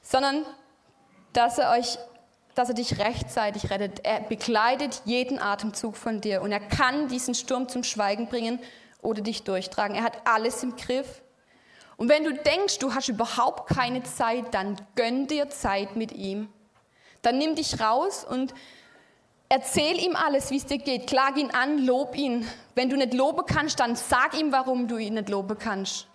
Sondern, 0.00 0.46
dass 1.32 1.58
er 1.58 1.72
euch 1.72 1.98
dass 2.54 2.68
er 2.68 2.74
dich 2.74 2.98
rechtzeitig 2.98 3.70
rettet. 3.70 4.04
Er 4.04 4.20
begleitet 4.20 5.02
jeden 5.04 5.38
Atemzug 5.38 5.96
von 5.96 6.20
dir 6.20 6.42
und 6.42 6.52
er 6.52 6.60
kann 6.60 7.08
diesen 7.08 7.34
Sturm 7.34 7.68
zum 7.68 7.82
Schweigen 7.82 8.28
bringen 8.28 8.60
oder 9.02 9.22
dich 9.22 9.42
durchtragen. 9.42 9.96
Er 9.96 10.04
hat 10.04 10.18
alles 10.24 10.62
im 10.62 10.76
Griff. 10.76 11.22
Und 11.96 12.08
wenn 12.08 12.24
du 12.24 12.32
denkst, 12.34 12.78
du 12.78 12.94
hast 12.94 13.08
überhaupt 13.08 13.68
keine 13.74 14.02
Zeit, 14.02 14.52
dann 14.52 14.76
gönn 14.96 15.26
dir 15.26 15.48
Zeit 15.50 15.96
mit 15.96 16.12
ihm. 16.12 16.48
Dann 17.22 17.38
nimm 17.38 17.54
dich 17.54 17.80
raus 17.80 18.24
und 18.24 18.52
erzähl 19.48 19.98
ihm 19.98 20.16
alles, 20.16 20.50
wie 20.50 20.56
es 20.56 20.66
dir 20.66 20.78
geht. 20.78 21.06
Klag 21.06 21.36
ihn 21.36 21.50
an, 21.50 21.78
lob 21.86 22.16
ihn. 22.16 22.46
Wenn 22.74 22.90
du 22.90 22.96
nicht 22.96 23.14
loben 23.14 23.46
kannst, 23.46 23.80
dann 23.80 23.96
sag 23.96 24.38
ihm, 24.38 24.52
warum 24.52 24.88
du 24.88 24.96
ihn 24.96 25.14
nicht 25.14 25.28
loben 25.28 25.58
kannst. 25.58 26.08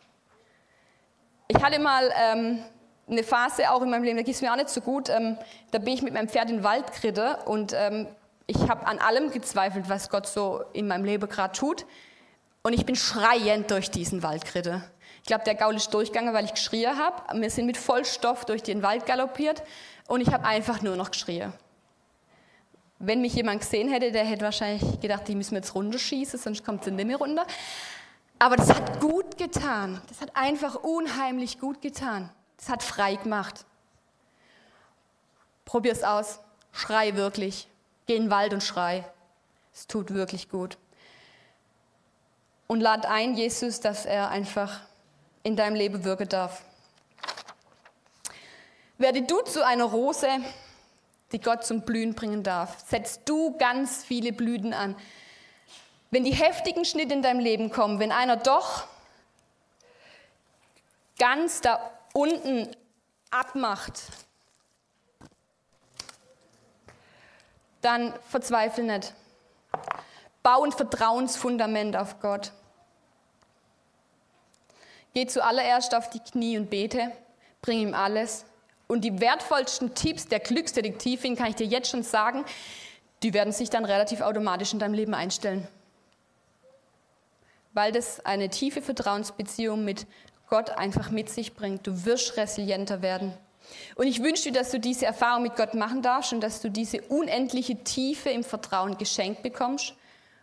Ich 1.47 1.63
hatte 1.63 1.79
mal 1.79 2.11
ähm, 2.15 2.63
eine 3.09 3.23
Phase 3.23 3.71
auch 3.71 3.81
in 3.81 3.89
meinem 3.89 4.03
Leben, 4.03 4.17
da 4.17 4.23
ging 4.23 4.33
es 4.33 4.41
mir 4.41 4.51
auch 4.51 4.57
nicht 4.57 4.69
so 4.69 4.81
gut. 4.81 5.09
Ähm, 5.09 5.37
da 5.71 5.79
bin 5.79 5.93
ich 5.93 6.01
mit 6.01 6.13
meinem 6.13 6.29
Pferd 6.29 6.49
in 6.49 6.57
den 6.57 6.63
Wald 6.63 6.91
geritten 6.93 7.35
und 7.45 7.73
ähm, 7.73 8.07
ich 8.45 8.57
habe 8.69 8.85
an 8.85 8.99
allem 8.99 9.31
gezweifelt, 9.31 9.89
was 9.89 10.09
Gott 10.09 10.27
so 10.27 10.63
in 10.73 10.87
meinem 10.87 11.05
Leben 11.05 11.27
gerade 11.29 11.53
tut. 11.53 11.85
Und 12.61 12.73
ich 12.73 12.85
bin 12.85 12.95
schreiend 12.95 13.71
durch 13.71 13.89
diesen 13.89 14.21
Wald 14.21 14.45
geritten. 14.45 14.83
Glaube, 15.29 15.43
der 15.43 15.53
Gaul 15.53 15.75
ist 15.75 15.93
durchgegangen, 15.93 16.33
weil 16.33 16.45
ich 16.45 16.55
geschrien 16.55 16.97
habe. 16.97 17.39
Wir 17.39 17.51
sind 17.51 17.67
mit 17.67 17.77
Vollstoff 17.77 18.45
durch 18.45 18.63
den 18.63 18.81
Wald 18.81 19.05
galoppiert 19.05 19.61
und 20.07 20.21
ich 20.21 20.33
habe 20.33 20.43
einfach 20.43 20.81
nur 20.81 20.95
noch 20.95 21.11
geschrien. 21.11 21.53
Wenn 22.97 23.21
mich 23.21 23.35
jemand 23.35 23.61
gesehen 23.61 23.89
hätte, 23.89 24.11
der 24.11 24.25
hätte 24.25 24.43
wahrscheinlich 24.43 24.99
gedacht, 24.99 25.27
die 25.27 25.35
müssen 25.35 25.51
wir 25.51 25.59
jetzt 25.59 25.75
runterschießen, 25.75 26.39
sonst 26.39 26.65
kommt 26.65 26.83
sie 26.83 26.89
nicht 26.89 27.05
mehr 27.05 27.17
runter. 27.17 27.45
Aber 28.39 28.55
das 28.55 28.73
hat 28.73 28.99
gut 29.01 29.37
getan. 29.37 30.01
Das 30.07 30.19
hat 30.19 30.35
einfach 30.35 30.73
unheimlich 30.73 31.59
gut 31.59 31.79
getan. 31.79 32.31
Das 32.57 32.67
hat 32.67 32.81
frei 32.81 33.13
gemacht. 33.13 33.67
Probier 35.63 35.91
es 35.91 36.03
aus. 36.03 36.39
Schrei 36.71 37.15
wirklich. 37.15 37.67
Geh 38.07 38.15
in 38.15 38.23
den 38.23 38.31
Wald 38.31 38.51
und 38.51 38.63
schrei. 38.63 39.05
Es 39.75 39.85
tut 39.85 40.11
wirklich 40.11 40.49
gut. 40.49 40.79
Und 42.65 42.81
lad 42.81 43.05
ein, 43.05 43.35
Jesus, 43.35 43.79
dass 43.79 44.07
er 44.07 44.29
einfach 44.29 44.89
in 45.43 45.55
deinem 45.55 45.75
Leben 45.75 46.03
wirken 46.03 46.29
darf. 46.29 46.63
Werde 48.97 49.21
du 49.21 49.41
zu 49.41 49.65
einer 49.65 49.85
Rose, 49.85 50.27
die 51.31 51.39
Gott 51.39 51.63
zum 51.63 51.81
Blühen 51.81 52.15
bringen 52.15 52.43
darf. 52.43 52.83
Setz 52.87 53.23
du 53.23 53.57
ganz 53.57 54.03
viele 54.03 54.33
Blüten 54.33 54.73
an. 54.73 54.95
Wenn 56.11 56.23
die 56.23 56.33
heftigen 56.33 56.85
Schnitte 56.85 57.13
in 57.13 57.21
deinem 57.21 57.39
Leben 57.39 57.69
kommen, 57.69 57.99
wenn 57.99 58.11
einer 58.11 58.35
doch 58.35 58.87
ganz 61.17 61.61
da 61.61 61.79
unten 62.13 62.75
abmacht, 63.29 64.01
dann 67.81 68.13
verzweifle 68.27 68.83
nicht. 68.83 69.13
Bau 70.41 70.63
ein 70.63 70.71
Vertrauensfundament 70.71 71.95
auf 71.95 72.19
Gott. 72.19 72.51
Geh 75.13 75.25
zuallererst 75.25 75.95
auf 75.95 76.09
die 76.09 76.19
Knie 76.19 76.57
und 76.57 76.69
bete, 76.69 77.11
bring 77.61 77.79
ihm 77.79 77.93
alles. 77.93 78.45
Und 78.87 79.01
die 79.01 79.19
wertvollsten 79.19 79.93
Tipps 79.93 80.27
der 80.27 80.39
Glücksdetektivin, 80.39 81.35
kann 81.35 81.49
ich 81.49 81.55
dir 81.55 81.67
jetzt 81.67 81.89
schon 81.89 82.03
sagen, 82.03 82.45
die 83.23 83.33
werden 83.33 83.53
sich 83.53 83.69
dann 83.69 83.85
relativ 83.85 84.21
automatisch 84.21 84.73
in 84.73 84.79
deinem 84.79 84.93
Leben 84.93 85.13
einstellen. 85.13 85.67
Weil 87.73 87.91
das 87.91 88.25
eine 88.25 88.49
tiefe 88.49 88.81
Vertrauensbeziehung 88.81 89.83
mit 89.83 90.07
Gott 90.49 90.71
einfach 90.71 91.11
mit 91.11 91.29
sich 91.29 91.53
bringt. 91.53 91.85
Du 91.85 92.05
wirst 92.05 92.37
resilienter 92.37 93.01
werden. 93.01 93.33
Und 93.95 94.07
ich 94.07 94.23
wünsche 94.23 94.45
dir, 94.45 94.59
dass 94.59 94.71
du 94.71 94.79
diese 94.79 95.05
Erfahrung 95.05 95.43
mit 95.43 95.55
Gott 95.55 95.75
machen 95.75 96.01
darfst 96.01 96.33
und 96.33 96.41
dass 96.41 96.61
du 96.61 96.69
diese 96.69 97.01
unendliche 97.01 97.83
Tiefe 97.83 98.29
im 98.29 98.43
Vertrauen 98.43 98.97
geschenkt 98.97 99.43
bekommst 99.43 99.93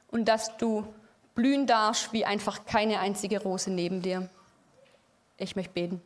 und 0.09 0.27
dass 0.27 0.57
du 0.57 0.87
blühen 1.35 1.67
darfst 1.67 2.13
wie 2.13 2.25
einfach 2.25 2.65
keine 2.67 3.01
einzige 3.01 3.43
Rose 3.43 3.71
neben 3.71 4.03
dir. 4.03 4.29
Ich 5.39 5.57
möchte 5.57 5.73
beten. 5.73 6.01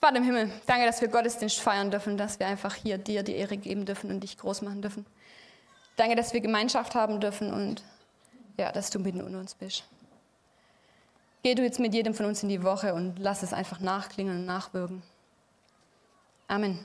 Vater 0.00 0.18
im 0.18 0.24
Himmel, 0.24 0.50
danke, 0.66 0.86
dass 0.86 1.00
wir 1.00 1.08
Gottesdienst 1.08 1.58
feiern 1.58 1.90
dürfen, 1.90 2.16
dass 2.16 2.38
wir 2.38 2.46
einfach 2.46 2.74
hier 2.74 2.98
dir 2.98 3.22
die 3.22 3.34
Ehre 3.34 3.56
geben 3.56 3.86
dürfen 3.86 4.10
und 4.10 4.20
dich 4.20 4.38
groß 4.38 4.62
machen 4.62 4.82
dürfen. 4.82 5.06
Danke, 5.96 6.14
dass 6.14 6.32
wir 6.32 6.40
Gemeinschaft 6.40 6.94
haben 6.94 7.20
dürfen 7.20 7.52
und 7.52 7.82
ja, 8.56 8.70
dass 8.70 8.90
du 8.90 8.98
mitten 8.98 9.20
unter 9.20 9.38
uns 9.38 9.54
bist. 9.54 9.84
Geh 11.42 11.54
du 11.54 11.62
jetzt 11.62 11.80
mit 11.80 11.94
jedem 11.94 12.14
von 12.14 12.26
uns 12.26 12.42
in 12.42 12.48
die 12.48 12.62
Woche 12.62 12.94
und 12.94 13.18
lass 13.18 13.42
es 13.42 13.52
einfach 13.52 13.80
nachklingen 13.80 14.38
und 14.38 14.46
nachwirken. 14.46 15.02
Amen. 16.48 16.84